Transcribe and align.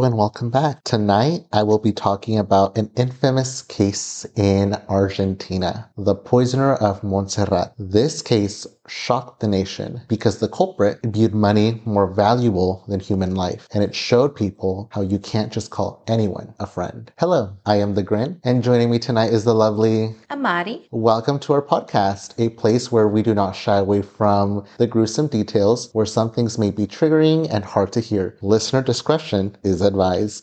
Hello 0.00 0.08
and 0.08 0.16
welcome 0.16 0.48
back. 0.48 0.82
Tonight, 0.84 1.44
I 1.52 1.62
will 1.62 1.78
be 1.78 1.92
talking 1.92 2.38
about 2.38 2.78
an 2.78 2.90
infamous 2.96 3.60
case 3.60 4.24
in 4.34 4.74
Argentina, 4.88 5.90
the 5.98 6.14
poisoner 6.14 6.72
of 6.72 7.04
Montserrat. 7.04 7.74
This 7.78 8.22
case 8.22 8.66
shocked 8.88 9.40
the 9.40 9.46
nation 9.46 10.00
because 10.08 10.38
the 10.38 10.48
culprit 10.48 10.98
viewed 11.04 11.34
money 11.34 11.80
more 11.84 12.06
valuable 12.06 12.82
than 12.88 12.98
human 12.98 13.34
life, 13.34 13.68
and 13.72 13.84
it 13.84 13.94
showed 13.94 14.34
people 14.34 14.88
how 14.92 15.02
you 15.02 15.18
can't 15.18 15.52
just 15.52 15.70
call 15.70 16.02
anyone 16.08 16.54
a 16.58 16.66
friend. 16.66 17.12
Hello, 17.18 17.52
I 17.66 17.76
am 17.76 17.94
the 17.94 18.02
Grin, 18.02 18.40
and 18.42 18.64
joining 18.64 18.90
me 18.90 18.98
tonight 18.98 19.34
is 19.34 19.44
the 19.44 19.54
lovely 19.54 20.14
Amari. 20.30 20.88
Welcome 20.90 21.38
to 21.40 21.52
our 21.52 21.62
podcast, 21.62 22.34
a 22.38 22.48
place 22.48 22.90
where 22.90 23.06
we 23.06 23.22
do 23.22 23.34
not 23.34 23.54
shy 23.54 23.76
away 23.76 24.00
from 24.00 24.64
the 24.78 24.86
gruesome 24.86 25.28
details, 25.28 25.90
where 25.92 26.06
some 26.06 26.32
things 26.32 26.58
may 26.58 26.70
be 26.70 26.86
triggering 26.86 27.48
and 27.52 27.64
hard 27.64 27.92
to 27.92 28.00
hear. 28.00 28.38
Listener 28.40 28.82
discretion 28.82 29.56
is 29.62 29.82
advised. 29.82 29.99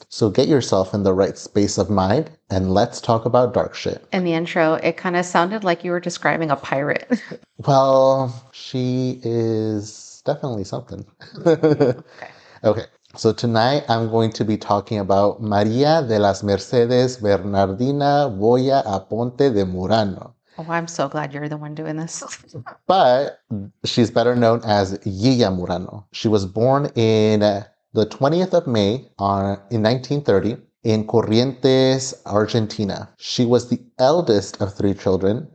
So 0.09 0.29
get 0.29 0.47
yourself 0.47 0.93
in 0.93 1.03
the 1.03 1.13
right 1.13 1.38
space 1.38 1.77
of 1.77 1.89
mind 1.89 2.29
and 2.49 2.73
let's 2.73 3.02
talk 3.02 3.25
about 3.25 3.53
dark 3.53 3.73
shit. 3.73 4.05
In 4.13 4.23
the 4.23 4.34
intro, 4.34 4.75
it 4.75 4.98
kind 4.98 5.15
of 5.15 5.25
sounded 5.25 5.63
like 5.63 5.84
you 5.84 5.91
were 5.91 5.99
describing 5.99 6.52
a 6.52 6.55
pirate. 6.55 7.21
Well, 7.65 8.31
she 8.53 9.20
is 9.23 10.21
definitely 10.23 10.63
something. 10.63 11.03
okay. 11.43 11.99
okay. 12.63 12.85
So 13.15 13.34
tonight 13.34 13.84
I'm 13.89 14.12
going 14.12 14.31
to 14.34 14.45
be 14.45 14.57
talking 14.57 14.99
about 14.99 15.41
Maria 15.41 16.05
de 16.07 16.20
las 16.20 16.43
Mercedes 16.43 17.17
Bernardina 17.17 18.29
Boya 18.29 18.85
Aponte 18.85 19.51
de 19.51 19.65
Murano. 19.65 20.35
Oh, 20.59 20.65
I'm 20.70 20.87
so 20.87 21.09
glad 21.09 21.34
you're 21.34 21.49
the 21.49 21.57
one 21.57 21.73
doing 21.73 21.98
this. 21.98 22.23
but 22.87 23.41
she's 23.85 24.12
better 24.12 24.35
known 24.35 24.62
as 24.65 24.99
Yiya 24.99 25.49
Murano. 25.55 26.05
She 26.12 26.27
was 26.27 26.45
born 26.45 26.91
in 26.95 27.41
the 27.98 28.05
20th 28.05 28.53
of 28.53 28.67
May 28.67 29.09
on, 29.17 29.59
in 29.71 29.81
1930 29.81 30.57
in 30.84 31.07
Corrientes, 31.07 32.13
Argentina. 32.27 33.09
She 33.17 33.43
was 33.43 33.70
the 33.70 33.81
eldest 33.98 34.62
of 34.62 34.76
three 34.76 34.93
children 34.93 35.48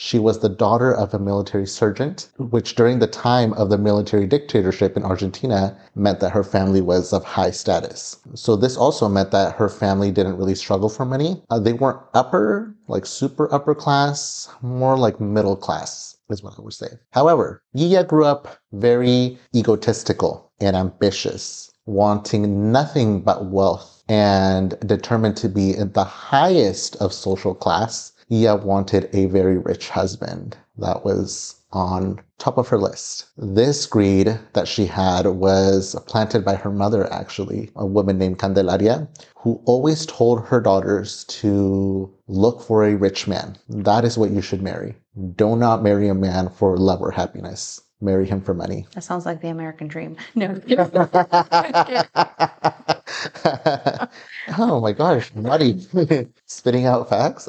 she 0.00 0.20
was 0.20 0.38
the 0.38 0.48
daughter 0.48 0.94
of 0.94 1.12
a 1.12 1.18
military 1.18 1.66
sergeant, 1.66 2.28
which 2.38 2.76
during 2.76 3.00
the 3.00 3.08
time 3.08 3.52
of 3.54 3.68
the 3.68 3.76
military 3.76 4.28
dictatorship 4.28 4.96
in 4.96 5.02
Argentina 5.02 5.76
meant 5.96 6.20
that 6.20 6.30
her 6.30 6.44
family 6.44 6.80
was 6.80 7.12
of 7.12 7.24
high 7.24 7.50
status. 7.50 8.16
So 8.34 8.54
this 8.54 8.76
also 8.76 9.08
meant 9.08 9.32
that 9.32 9.56
her 9.56 9.68
family 9.68 10.12
didn't 10.12 10.36
really 10.36 10.54
struggle 10.54 10.88
for 10.88 11.04
money. 11.04 11.42
Uh, 11.50 11.58
they 11.58 11.72
weren't 11.72 11.98
upper, 12.14 12.72
like 12.86 13.06
super 13.06 13.52
upper 13.52 13.74
class, 13.74 14.48
more 14.62 14.96
like 14.96 15.20
middle 15.20 15.56
class 15.56 16.16
is 16.30 16.44
what 16.44 16.54
I 16.56 16.62
would 16.62 16.74
say. 16.74 16.90
However, 17.10 17.64
Yiya 17.76 18.06
grew 18.06 18.24
up 18.24 18.56
very 18.70 19.36
egotistical 19.52 20.52
and 20.60 20.76
ambitious, 20.76 21.72
wanting 21.88 22.70
nothing 22.70 23.20
but 23.22 23.46
wealth 23.46 24.02
and 24.08 24.78
determined 24.86 25.36
to 25.38 25.48
be 25.48 25.72
the 25.72 26.04
highest 26.04 26.94
of 26.96 27.12
social 27.12 27.54
class 27.54 28.12
Yiya 28.30 28.62
wanted 28.62 29.08
a 29.14 29.24
very 29.24 29.56
rich 29.56 29.88
husband. 29.88 30.54
That 30.76 31.02
was 31.02 31.54
on 31.72 32.20
top 32.36 32.58
of 32.58 32.68
her 32.68 32.78
list. 32.78 33.24
This 33.38 33.86
greed 33.86 34.38
that 34.52 34.68
she 34.68 34.84
had 34.84 35.26
was 35.26 35.96
planted 36.06 36.44
by 36.44 36.56
her 36.56 36.70
mother, 36.70 37.10
actually, 37.10 37.70
a 37.74 37.86
woman 37.86 38.18
named 38.18 38.38
Candelaria, 38.38 39.08
who 39.36 39.62
always 39.64 40.04
told 40.04 40.44
her 40.46 40.60
daughters 40.60 41.24
to 41.24 42.12
look 42.26 42.60
for 42.60 42.84
a 42.84 42.96
rich 42.96 43.26
man. 43.26 43.56
That 43.68 44.04
is 44.04 44.18
what 44.18 44.30
you 44.30 44.42
should 44.42 44.62
marry. 44.62 44.94
Do 45.36 45.56
not 45.56 45.82
marry 45.82 46.08
a 46.08 46.14
man 46.14 46.50
for 46.50 46.76
love 46.76 47.00
or 47.00 47.10
happiness. 47.12 47.80
Marry 48.00 48.26
him 48.26 48.40
for 48.40 48.54
money. 48.54 48.86
That 48.94 49.02
sounds 49.02 49.26
like 49.26 49.40
the 49.40 49.48
American 49.48 49.88
dream. 49.88 50.16
No. 50.34 50.60
oh 54.58 54.80
my 54.80 54.92
gosh, 54.92 55.34
Muddy 55.34 55.80
spitting 56.46 56.86
out 56.86 57.08
facts. 57.08 57.48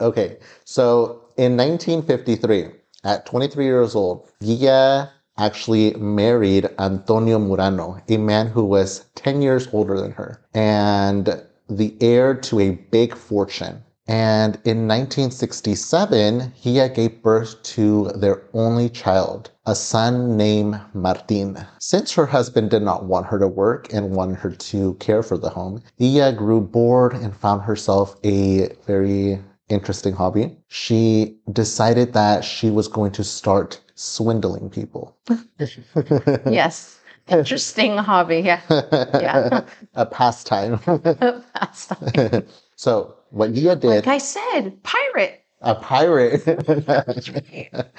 okay, 0.00 0.38
so 0.64 1.22
in 1.36 1.56
1953, 1.56 2.66
at 3.04 3.26
23 3.26 3.64
years 3.64 3.94
old, 3.94 4.28
Yiya 4.40 5.10
actually 5.38 5.92
married 5.94 6.68
Antonio 6.78 7.38
Murano, 7.38 8.00
a 8.08 8.16
man 8.16 8.46
who 8.46 8.64
was 8.64 9.04
10 9.16 9.42
years 9.42 9.68
older 9.72 10.00
than 10.00 10.12
her 10.12 10.40
and 10.54 11.42
the 11.68 11.94
heir 12.00 12.34
to 12.34 12.60
a 12.60 12.70
big 12.70 13.14
fortune. 13.14 13.82
And 14.08 14.54
in 14.64 14.86
1967, 14.86 16.52
he 16.54 16.74
gave 16.88 17.22
birth 17.22 17.60
to 17.74 18.12
their 18.14 18.42
only 18.54 18.88
child, 18.88 19.50
a 19.66 19.74
son 19.74 20.36
named 20.36 20.80
Martin. 20.94 21.66
Since 21.78 22.12
her 22.12 22.26
husband 22.26 22.70
did 22.70 22.82
not 22.82 23.04
want 23.04 23.26
her 23.26 23.38
to 23.40 23.48
work 23.48 23.92
and 23.92 24.14
wanted 24.14 24.36
her 24.38 24.50
to 24.50 24.94
care 24.94 25.24
for 25.24 25.36
the 25.36 25.50
home, 25.50 25.82
Yiya 25.98 26.36
grew 26.36 26.60
bored 26.60 27.14
and 27.14 27.34
found 27.34 27.62
herself 27.62 28.16
a 28.24 28.68
very 28.86 29.42
interesting 29.68 30.12
hobby. 30.12 30.56
She 30.68 31.38
decided 31.52 32.12
that 32.12 32.44
she 32.44 32.70
was 32.70 32.86
going 32.86 33.10
to 33.12 33.24
start 33.24 33.80
swindling 33.96 34.70
people. 34.70 35.16
yes. 36.46 37.00
Interesting 37.28 37.98
hobby. 37.98 38.38
Yeah. 38.38 38.60
Yeah. 39.20 39.64
a 39.94 40.06
pastime. 40.06 40.74
a 40.86 41.42
pastime. 41.54 42.46
so 42.76 43.16
what 43.30 43.52
Yiya 43.52 43.80
did. 43.80 43.88
Like 43.88 44.08
I 44.08 44.18
said, 44.18 44.82
pirate. 44.82 45.44
A 45.62 45.74
pirate. 45.74 46.46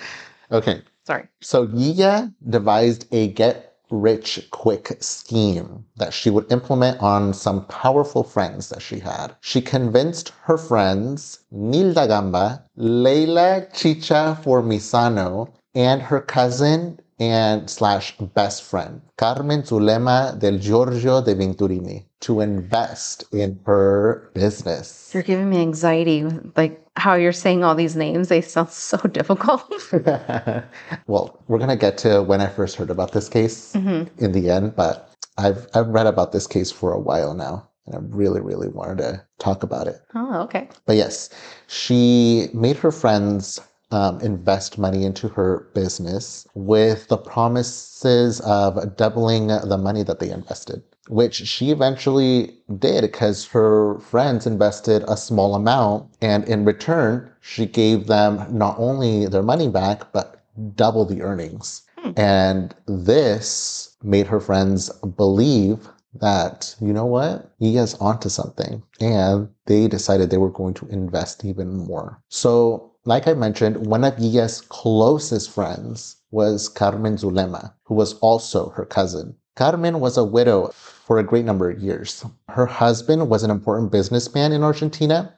okay. 0.52 0.82
Sorry. 1.06 1.28
So 1.42 1.68
Yiya 1.68 2.34
devised 2.50 3.08
a 3.12 3.30
get 3.30 3.68
rich 3.90 4.48
quick 4.52 4.98
scheme 5.00 5.86
that 5.96 6.14
she 6.14 6.30
would 6.30 6.52
implement 6.52 7.00
on 7.00 7.34
some 7.34 7.66
powerful 7.68 8.24
friends 8.24 8.70
that 8.70 8.82
she 8.82 9.00
had. 9.00 9.36
She 9.42 9.62
convinced 9.62 10.34
her 10.44 10.58
friends, 10.58 11.40
Nilda 11.54 12.08
Gamba, 12.08 12.64
Leila 12.76 13.68
Chicha 13.74 14.38
Formisano, 14.44 15.54
and 15.74 16.02
her 16.02 16.20
cousin 16.20 17.00
and 17.20 17.70
slash 17.70 18.16
best 18.18 18.64
friend, 18.64 19.02
Carmen 19.18 19.64
Zulema 19.64 20.38
del 20.40 20.60
Giorgio 20.60 21.22
de 21.22 21.36
Venturini, 21.36 22.06
to 22.22 22.42
invest 22.42 23.26
in 23.34 23.60
her 23.66 24.30
business. 24.34 25.12
You're 25.14 25.24
giving 25.24 25.50
me 25.50 25.62
anxiety. 25.62 26.24
Like 26.56 26.84
how 26.96 27.16
you're 27.16 27.32
saying 27.32 27.64
all 27.64 27.76
these 27.76 27.96
names, 27.96 28.28
they 28.28 28.42
sound 28.42 28.70
so 28.72 28.98
difficult. 28.98 29.64
well, 31.08 31.44
we're 31.48 31.58
going 31.58 31.70
to 31.70 31.76
get 31.76 31.98
to 32.00 32.22
when 32.24 32.42
I 32.42 32.48
first 32.48 32.76
heard 32.76 32.90
about 32.90 33.12
this 33.12 33.30
case 33.30 33.74
mm-hmm. 33.74 34.24
in 34.24 34.32
the 34.32 34.50
end, 34.50 34.76
but 34.76 35.14
I've, 35.38 35.68
I've 35.74 35.88
read 35.88 36.08
about 36.08 36.32
this 36.32 36.48
case 36.48 36.72
for 36.72 36.92
a 36.94 37.00
while 37.00 37.34
now. 37.34 37.68
And 37.86 37.96
I 37.96 38.00
really, 38.02 38.42
really 38.42 38.68
wanted 38.68 38.98
to 38.98 39.24
talk 39.40 39.64
about 39.64 39.88
it. 39.88 40.02
Oh, 40.14 40.42
okay. 40.42 40.68
But 40.86 40.98
yes, 40.98 41.30
she 41.68 42.50
made 42.54 42.76
her 42.78 42.92
friends 42.92 43.62
um, 43.92 44.20
invest 44.22 44.78
money 44.78 45.06
into 45.06 45.30
her 45.30 45.68
business 45.74 46.48
with 46.54 47.08
the 47.08 47.18
promises 47.18 48.42
of 48.42 48.96
doubling 48.98 49.48
the 49.48 49.78
money 49.78 50.04
that 50.04 50.20
they 50.20 50.30
invested, 50.30 50.84
which 51.08 51.36
she 51.36 51.72
eventually 51.72 52.58
did 52.80 53.02
because 53.02 53.46
her 53.48 54.00
friends 54.00 54.46
invested 54.46 55.04
a 55.08 55.16
small 55.16 55.56
amount. 55.56 56.10
And 56.22 56.44
in 56.46 56.66
return, 56.66 57.32
she 57.40 57.66
gave 57.66 58.08
them 58.08 58.46
not 58.50 58.76
only 58.78 59.26
their 59.28 59.44
money 59.44 59.70
back, 59.70 60.12
but 60.12 60.44
double 60.76 61.06
the 61.06 61.22
earnings. 61.22 61.84
Hmm. 61.98 62.12
And 62.18 62.76
this 62.88 63.96
made 64.04 64.28
her 64.28 64.40
friends 64.40 64.90
believe 64.90 65.88
that, 66.20 66.76
you 66.82 66.94
know 66.94 67.06
what, 67.06 67.52
Yiya's 67.60 67.94
onto 67.96 68.30
something. 68.30 68.84
And 69.00 69.50
they 69.66 69.88
decided 69.88 70.30
they 70.30 70.38
were 70.38 70.50
going 70.50 70.74
to 70.76 70.88
invest 70.88 71.46
even 71.46 71.78
more. 71.78 72.20
So 72.30 72.92
like 73.08 73.26
I 73.26 73.34
mentioned, 73.34 73.88
one 73.88 74.04
of 74.04 74.18
Yiya's 74.18 74.60
closest 74.60 75.50
friends 75.50 76.18
was 76.30 76.68
Carmen 76.68 77.16
Zulema, 77.18 77.74
who 77.86 77.96
was 77.96 78.16
also 78.16 78.68
her 78.72 78.84
cousin. 78.84 79.38
Carmen 79.56 80.02
was 80.02 80.18
a 80.18 80.26
widow 80.26 80.72
for 80.74 81.18
a 81.18 81.24
great 81.24 81.46
number 81.46 81.70
of 81.70 81.80
years. 81.80 82.26
Her 82.50 82.66
husband 82.66 83.30
was 83.30 83.44
an 83.44 83.50
important 83.50 83.94
businessman 83.94 84.52
in 84.52 84.62
Argentina, 84.62 85.34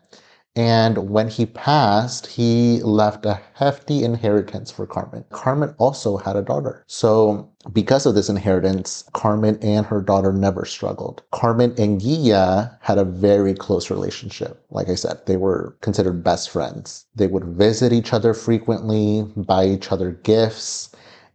and 0.56 1.10
when 1.10 1.28
he 1.28 1.46
passed, 1.46 2.28
he 2.28 2.82
left 2.82 3.26
a 3.26 3.40
hefty 3.54 4.04
inheritance 4.04 4.72
for 4.72 4.86
Carmen. 4.86 5.24
Carmen 5.30 5.76
also 5.78 6.18
had 6.18 6.36
a 6.36 6.42
daughter. 6.42 6.84
So 6.88 7.50
because 7.72 8.06
of 8.06 8.16
this 8.16 8.30
inheritance, 8.30 9.04
Carmen 9.14 9.60
and 9.62 9.86
her 9.86 10.02
daughter 10.02 10.34
never 10.34 10.66
struggled. 10.66 11.22
Carmen 11.32 11.76
and 11.78 12.02
Yiya 12.02 12.78
had 12.82 12.98
a 12.98 13.04
very 13.06 13.54
close 13.54 13.90
relationship. 13.90 14.64
Like 14.70 14.90
I 14.90 14.96
said, 14.96 15.26
they 15.26 15.38
were 15.38 15.78
considered 15.82 16.24
best 16.24 16.50
friends. 16.50 17.06
They 17.16 17.28
would 17.28 17.44
visit 17.44 17.94
each 17.94 18.14
other 18.14 18.34
frequently, 18.34 19.24
buy 19.36 19.66
each 19.66 19.92
other 19.92 20.12
gifts, 20.12 20.90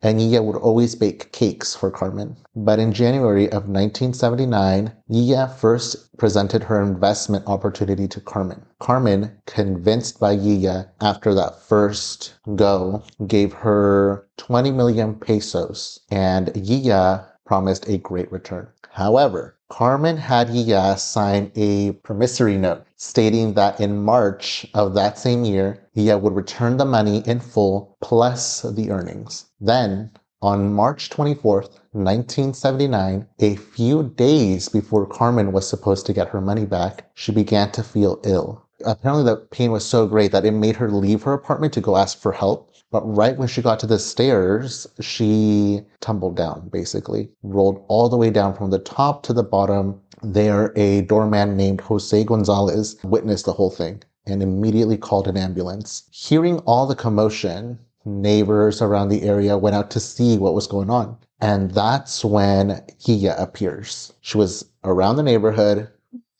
and 0.04 0.20
would 0.44 0.56
always 0.56 0.94
bake 0.94 1.32
cakes 1.32 1.74
for 1.74 1.90
Carmen. 1.90 2.36
But 2.54 2.78
in 2.78 2.92
January 2.92 3.46
of 3.46 3.68
1979, 3.68 4.92
Yiya 5.10 5.54
first 5.56 6.16
presented 6.18 6.62
her 6.64 6.82
investment 6.82 7.46
opportunity 7.46 8.06
to 8.08 8.20
Carmen. 8.20 8.64
Carmen, 8.80 9.32
convinced 9.46 10.20
by 10.20 10.36
Yiya 10.36 10.90
after 11.00 11.34
that 11.34 11.60
first 11.62 12.34
go, 12.54 13.02
gave 13.26 13.54
her 13.54 14.28
20 14.36 14.70
million 14.70 15.14
pesos, 15.14 16.00
and 16.10 16.48
Yiya 16.48 17.26
promised 17.46 17.88
a 17.88 17.98
great 17.98 18.30
return. 18.30 18.68
However, 18.90 19.56
Carmen 19.76 20.16
had 20.18 20.50
Yiya 20.50 20.96
sign 20.96 21.50
a 21.56 21.90
promissory 22.04 22.56
note 22.56 22.86
stating 22.94 23.54
that 23.54 23.80
in 23.80 24.04
March 24.04 24.64
of 24.72 24.94
that 24.94 25.18
same 25.18 25.44
year, 25.44 25.84
Yiya 25.96 26.20
would 26.20 26.32
return 26.32 26.76
the 26.76 26.84
money 26.84 27.24
in 27.26 27.40
full 27.40 27.96
plus 28.00 28.60
the 28.62 28.92
earnings. 28.92 29.46
Then, 29.60 30.12
on 30.40 30.72
March 30.72 31.10
24th, 31.10 31.80
1979, 31.90 33.26
a 33.40 33.56
few 33.56 34.04
days 34.10 34.68
before 34.68 35.06
Carmen 35.06 35.50
was 35.50 35.68
supposed 35.68 36.06
to 36.06 36.12
get 36.12 36.28
her 36.28 36.40
money 36.40 36.66
back, 36.66 37.10
she 37.14 37.32
began 37.32 37.72
to 37.72 37.82
feel 37.82 38.20
ill. 38.22 38.63
Apparently, 38.86 39.24
the 39.24 39.36
pain 39.36 39.72
was 39.72 39.84
so 39.84 40.06
great 40.06 40.32
that 40.32 40.44
it 40.44 40.52
made 40.52 40.76
her 40.76 40.90
leave 40.90 41.22
her 41.22 41.32
apartment 41.32 41.72
to 41.74 41.80
go 41.80 41.96
ask 41.96 42.18
for 42.18 42.32
help. 42.32 42.70
But 42.90 43.02
right 43.02 43.36
when 43.36 43.48
she 43.48 43.62
got 43.62 43.80
to 43.80 43.86
the 43.86 43.98
stairs, 43.98 44.86
she 45.00 45.82
tumbled 46.00 46.36
down, 46.36 46.68
basically, 46.68 47.30
rolled 47.42 47.84
all 47.88 48.08
the 48.08 48.16
way 48.16 48.30
down 48.30 48.54
from 48.54 48.70
the 48.70 48.78
top 48.78 49.22
to 49.24 49.32
the 49.32 49.42
bottom. 49.42 50.00
There, 50.22 50.72
a 50.76 51.02
doorman 51.02 51.56
named 51.56 51.80
Jose 51.80 52.24
Gonzalez 52.24 52.96
witnessed 53.02 53.46
the 53.46 53.52
whole 53.52 53.70
thing 53.70 54.02
and 54.26 54.42
immediately 54.42 54.96
called 54.96 55.28
an 55.28 55.36
ambulance. 55.36 56.04
Hearing 56.12 56.58
all 56.60 56.86
the 56.86 56.94
commotion, 56.94 57.78
neighbors 58.04 58.80
around 58.80 59.08
the 59.08 59.22
area 59.22 59.58
went 59.58 59.76
out 59.76 59.90
to 59.90 60.00
see 60.00 60.38
what 60.38 60.54
was 60.54 60.66
going 60.66 60.90
on. 60.90 61.16
And 61.40 61.72
that's 61.72 62.24
when 62.24 62.82
Yiya 63.02 63.40
appears. 63.40 64.12
She 64.20 64.38
was 64.38 64.64
around 64.84 65.16
the 65.16 65.22
neighborhood, 65.22 65.88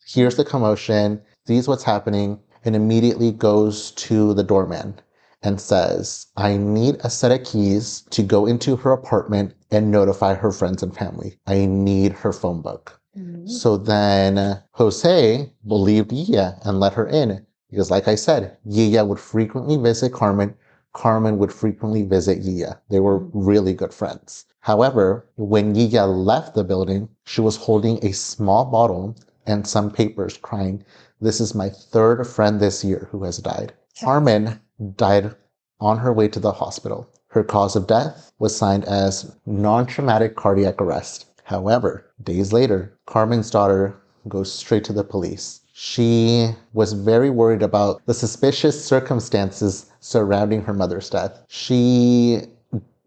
hears 0.07 0.35
the 0.35 0.45
commotion, 0.45 1.21
sees 1.47 1.67
what's 1.67 1.83
happening, 1.83 2.39
and 2.63 2.75
immediately 2.75 3.31
goes 3.31 3.91
to 3.91 4.33
the 4.33 4.43
doorman 4.43 4.99
and 5.43 5.61
says, 5.61 6.25
I 6.35 6.57
need 6.57 6.97
a 7.03 7.09
set 7.09 7.31
of 7.31 7.45
keys 7.45 8.01
to 8.09 8.23
go 8.23 8.47
into 8.47 8.75
her 8.77 8.91
apartment 8.91 9.53
and 9.69 9.91
notify 9.91 10.33
her 10.33 10.51
friends 10.51 10.81
and 10.81 10.95
family. 10.95 11.37
I 11.45 11.65
need 11.65 12.13
her 12.13 12.33
phone 12.33 12.61
book. 12.63 12.99
Mm-hmm. 13.15 13.47
So 13.47 13.77
then 13.77 14.63
Jose 14.71 15.51
believed 15.67 16.09
Yiya 16.09 16.65
and 16.65 16.79
let 16.79 16.93
her 16.93 17.07
in 17.07 17.45
because, 17.69 17.91
like 17.91 18.07
I 18.07 18.15
said, 18.15 18.57
Yiya 18.67 19.07
would 19.07 19.19
frequently 19.19 19.77
visit 19.77 20.11
Carmen. 20.11 20.55
Carmen 20.93 21.37
would 21.37 21.53
frequently 21.53 22.03
visit 22.03 22.41
Yiya. 22.41 22.79
They 22.89 22.99
were 22.99 23.19
really 23.33 23.73
good 23.73 23.93
friends. 23.93 24.45
However, 24.61 25.29
when 25.35 25.75
Yiya 25.75 26.07
left 26.07 26.55
the 26.55 26.63
building, 26.63 27.07
she 27.25 27.41
was 27.41 27.55
holding 27.55 28.03
a 28.03 28.13
small 28.13 28.65
bottle 28.65 29.15
and 29.45 29.67
some 29.67 29.91
papers 29.91 30.37
crying, 30.37 30.83
This 31.21 31.39
is 31.39 31.55
my 31.55 31.69
third 31.69 32.25
friend 32.25 32.59
this 32.59 32.83
year 32.83 33.07
who 33.11 33.23
has 33.23 33.37
died. 33.37 33.73
Carmen 34.01 34.59
died 34.97 35.33
on 35.79 35.99
her 35.99 36.11
way 36.11 36.27
to 36.27 36.39
the 36.41 36.51
hospital. 36.51 37.07
Her 37.27 37.43
cause 37.43 37.75
of 37.75 37.87
death 37.87 38.31
was 38.37 38.55
signed 38.55 38.83
as 38.85 39.33
non 39.45 39.85
traumatic 39.85 40.35
cardiac 40.35 40.81
arrest. 40.81 41.25
However, 41.43 42.05
days 42.21 42.51
later, 42.51 42.97
Carmen's 43.05 43.49
daughter 43.49 43.95
goes 44.27 44.51
straight 44.51 44.83
to 44.85 44.93
the 44.93 45.03
police. 45.05 45.61
She 45.71 46.49
was 46.73 46.93
very 46.93 47.29
worried 47.29 47.61
about 47.61 48.05
the 48.05 48.13
suspicious 48.13 48.83
circumstances 48.83 49.85
surrounding 50.01 50.63
her 50.63 50.73
mother's 50.73 51.09
death. 51.09 51.43
She 51.47 52.41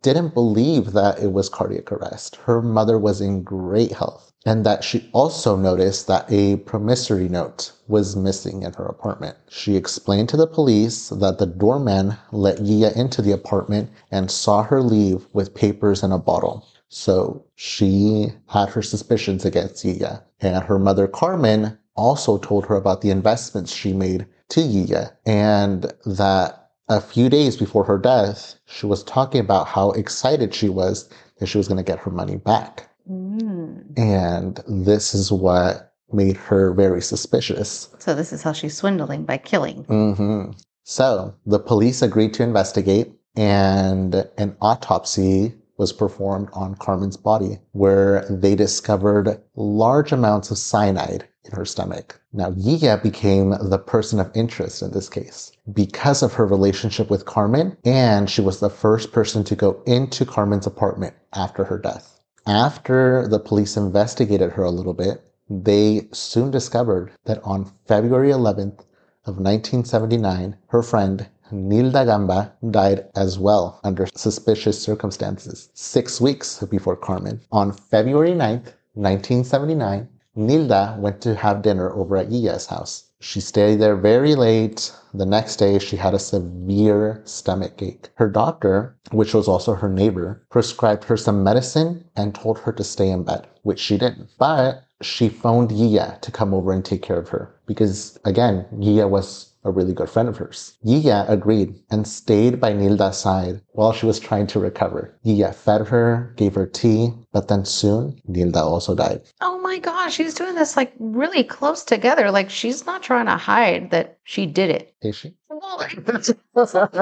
didn't 0.01 0.35
believe 0.35 0.93
that 0.93 1.19
it 1.19 1.33
was 1.33 1.49
cardiac 1.49 1.93
arrest. 1.93 2.37
Her 2.37 2.63
mother 2.63 2.99
was 2.99 3.21
in 3.21 3.43
great 3.43 3.93
health 3.93 4.28
and 4.47 4.65
that 4.65 4.85
she 4.85 5.09
also 5.13 5.57
noticed 5.57 6.07
that 6.07 6.31
a 6.31 6.57
promissory 6.57 7.29
note 7.29 7.73
was 7.89 8.17
missing 8.17 8.63
in 8.63 8.73
her 8.75 8.87
apartment. 8.87 9.37
She 9.49 9.77
explained 9.77 10.29
to 10.31 10.37
the 10.37 10.47
police 10.47 11.09
that 11.09 11.39
the 11.39 11.47
doorman 11.47 12.17
let 12.33 12.59
Yiya 12.59 12.97
into 12.97 13.21
the 13.21 13.33
apartment 13.33 13.91
and 14.11 14.31
saw 14.31 14.63
her 14.63 14.83
leave 14.83 15.27
with 15.33 15.55
papers 15.55 16.03
and 16.03 16.13
a 16.13 16.19
bottle. 16.19 16.67
So 16.89 17.45
she 17.57 18.29
had 18.49 18.71
her 18.71 18.83
suspicions 18.83 19.45
against 19.45 19.85
Yiya. 19.85 20.23
And 20.41 20.65
her 20.65 20.79
mother, 20.79 21.09
Carmen, 21.09 21.79
also 21.97 22.39
told 22.39 22.67
her 22.67 22.77
about 22.77 23.01
the 23.01 23.11
investments 23.11 23.73
she 23.75 23.93
made 23.93 24.27
to 24.51 24.61
Yiya 24.61 25.13
and 25.27 25.93
that 26.07 26.71
a 26.89 27.01
few 27.01 27.29
days 27.29 27.57
before 27.57 27.85
her 27.85 27.99
death, 27.99 28.55
she 28.67 28.87
was 28.87 29.03
talking 29.05 29.41
about 29.41 29.67
how 29.67 29.91
excited 29.91 30.55
she 30.55 30.69
was 30.69 31.09
that 31.39 31.47
she 31.47 31.59
was 31.59 31.69
going 31.69 31.77
to 31.77 31.83
get 31.83 31.99
her 31.99 32.11
money 32.11 32.37
back. 32.37 32.89
Mm. 33.11 33.99
And 33.99 34.61
this 34.67 35.15
is 35.15 35.33
what 35.33 35.95
made 36.13 36.37
her 36.37 36.73
very 36.73 37.03
suspicious. 37.03 37.89
So, 37.99 38.15
this 38.15 38.33
is 38.33 38.43
how 38.43 38.53
she's 38.53 38.77
swindling 38.77 39.25
by 39.25 39.39
killing. 39.39 39.85
Mm-hmm. 39.85 40.53
So, 40.85 41.35
the 41.45 41.59
police 41.59 42.01
agreed 42.03 42.35
to 42.35 42.43
investigate, 42.43 43.13
and 43.37 44.15
an 44.39 44.57
autopsy 44.61 45.55
was 45.77 45.93
performed 45.93 46.49
on 46.53 46.75
Carmen's 46.75 47.17
body, 47.17 47.59
where 47.73 48.27
they 48.29 48.55
discovered 48.55 49.41
large 49.55 50.13
amounts 50.13 50.51
of 50.51 50.59
cyanide 50.59 51.29
in 51.45 51.53
her 51.53 51.65
stomach. 51.65 52.21
Now, 52.33 52.51
Yiya 52.53 53.03
became 53.03 53.51
the 53.51 53.79
person 53.79 54.19
of 54.19 54.31
interest 54.35 54.83
in 54.83 54.91
this 54.91 55.09
case 55.09 55.53
because 55.73 56.23
of 56.23 56.33
her 56.35 56.47
relationship 56.47 57.11
with 57.11 57.27
Carmen, 57.27 57.77
and 57.85 58.29
she 58.29 58.41
was 58.41 58.61
the 58.61 58.71
first 58.71 59.13
person 59.13 59.45
to 59.45 59.55
go 59.55 59.83
into 59.87 60.25
Carmen's 60.27 60.67
apartment 60.67 61.15
after 61.35 61.65
her 61.65 61.79
death. 61.79 62.18
After 62.49 63.29
the 63.29 63.41
police 63.41 63.77
investigated 63.77 64.53
her 64.53 64.63
a 64.65 64.71
little 64.71 64.95
bit, 64.95 65.23
they 65.51 66.09
soon 66.13 66.51
discovered 66.51 67.13
that 67.27 67.43
on 67.45 67.71
February 67.85 68.31
11th 68.31 68.87
of 69.27 69.37
1979, 69.37 70.57
her 70.69 70.83
friend 70.83 71.29
Nilda 71.53 72.07
Gamba 72.07 72.55
died 72.71 73.07
as 73.15 73.39
well 73.39 73.79
under 73.85 74.07
suspicious 74.15 74.81
circumstances, 74.81 75.69
six 75.75 76.23
weeks 76.23 76.65
before 76.65 76.97
Carmen. 76.97 77.43
On 77.53 77.71
February 77.71 78.33
9th, 78.33 78.73
1979, 78.95 80.09
Nilda 80.35 80.99
went 80.99 81.21
to 81.21 81.35
have 81.35 81.61
dinner 81.61 81.93
over 81.93 82.17
at 82.17 82.31
Yiya's 82.31 82.65
house. 82.65 83.08
She 83.21 83.41
stayed 83.41 83.77
there 83.77 83.97
very 83.97 84.35
late. 84.35 84.93
The 85.13 85.27
next 85.27 85.57
day, 85.57 85.79
she 85.79 85.97
had 85.97 86.15
a 86.15 86.19
severe 86.21 87.21
stomach 87.25 87.83
ache. 87.83 88.11
Her 88.15 88.29
doctor, 88.29 88.97
which 89.11 89.35
was 89.35 89.49
also 89.49 89.75
her 89.75 89.89
neighbor, 89.89 90.43
prescribed 90.51 91.05
her 91.05 91.17
some 91.17 91.43
medicine 91.43 92.05
and 92.15 92.35
told 92.35 92.61
her 92.61 92.73
to 92.73 92.85
stay 92.85 93.11
in 93.11 93.25
bed, 93.25 93.47
which 93.63 93.81
she 93.81 93.99
didn't. 93.99 94.29
But 94.39 94.85
she 95.03 95.29
phoned 95.29 95.71
Yiya 95.71 96.21
to 96.21 96.31
come 96.31 96.55
over 96.55 96.73
and 96.73 96.85
take 96.85 97.03
care 97.03 97.19
of 97.19 97.31
her 97.31 97.55
because, 97.67 98.19
again, 98.25 98.67
Yiya 98.75 99.09
was 99.09 99.48
a 99.65 99.71
really 99.71 99.93
good 99.93 100.11
friend 100.11 100.29
of 100.29 100.37
hers. 100.37 100.79
Yiya 100.85 101.29
agreed 101.29 101.75
and 101.91 102.07
stayed 102.07 102.61
by 102.61 102.73
Nilda's 102.73 103.19
side 103.19 103.61
while 103.73 103.93
she 103.93 104.07
was 104.07 104.21
trying 104.21 104.47
to 104.49 104.61
recover. 104.61 105.19
Yiya 105.25 105.55
fed 105.55 105.89
her, 105.89 106.33
gave 106.37 106.55
her 106.55 106.67
tea, 106.67 107.13
but 107.33 107.49
then 107.49 107.65
soon 107.65 108.21
Nilda 108.29 108.63
also 108.63 108.95
died. 108.95 109.23
Oh 109.41 109.61
my 109.61 109.79
gosh, 109.79 110.15
she's 110.15 110.35
doing 110.35 110.55
this 110.55 110.77
like 110.77 110.93
really 110.99 111.45
close 111.45 111.85
together. 111.85 112.31
Like 112.31 112.51
she's 112.51 112.87
not 112.87 113.03
trying 113.03 113.27
to 113.27 113.37
hide 113.37 113.91
that 113.91 114.19
she 114.25 114.47
did 114.47 114.71
it. 114.71 114.95
Is 115.03 115.17
she? 115.17 115.35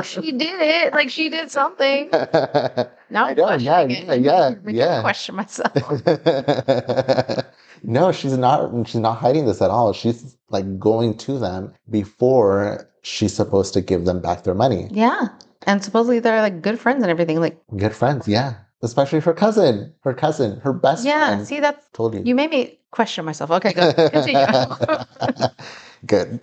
She 0.04 0.32
did 0.32 0.60
it. 0.60 0.92
Like 0.92 1.10
she 1.10 1.28
did 1.28 1.50
something. 1.50 2.08
now 3.10 3.26
I'm 3.26 3.60
yeah, 3.60 3.82
yeah, 3.82 4.14
yeah, 4.14 4.54
yeah. 4.66 5.00
Question 5.00 5.36
myself. 5.36 5.72
no, 7.82 8.12
she's 8.12 8.36
not. 8.36 8.88
She's 8.88 9.00
not 9.00 9.14
hiding 9.14 9.46
this 9.46 9.62
at 9.62 9.70
all. 9.70 9.92
She's 9.92 10.36
like 10.50 10.78
going 10.78 11.16
to 11.18 11.38
them 11.38 11.72
before 11.90 12.88
she's 13.02 13.34
supposed 13.34 13.72
to 13.74 13.80
give 13.80 14.04
them 14.04 14.20
back 14.20 14.44
their 14.44 14.54
money. 14.54 14.88
Yeah, 14.90 15.28
and 15.66 15.82
supposedly 15.82 16.18
they're 16.20 16.42
like 16.42 16.62
good 16.62 16.78
friends 16.78 17.02
and 17.02 17.10
everything. 17.10 17.40
Like 17.40 17.58
good 17.76 17.94
friends, 17.94 18.28
yeah. 18.28 18.54
Especially 18.82 19.20
her 19.20 19.32
cousin, 19.32 19.94
her 20.00 20.12
cousin, 20.12 20.60
her 20.60 20.72
best 20.72 21.04
yeah, 21.04 21.26
friend. 21.26 21.40
Yeah, 21.40 21.46
see, 21.46 21.60
that's 21.60 21.88
told 21.92 22.14
you. 22.14 22.22
You 22.24 22.34
made 22.34 22.50
me 22.50 22.78
question 22.90 23.24
myself. 23.24 23.50
Okay, 23.50 23.72
good. 23.72 23.94
Continue. 24.12 24.46
Good. 26.04 26.40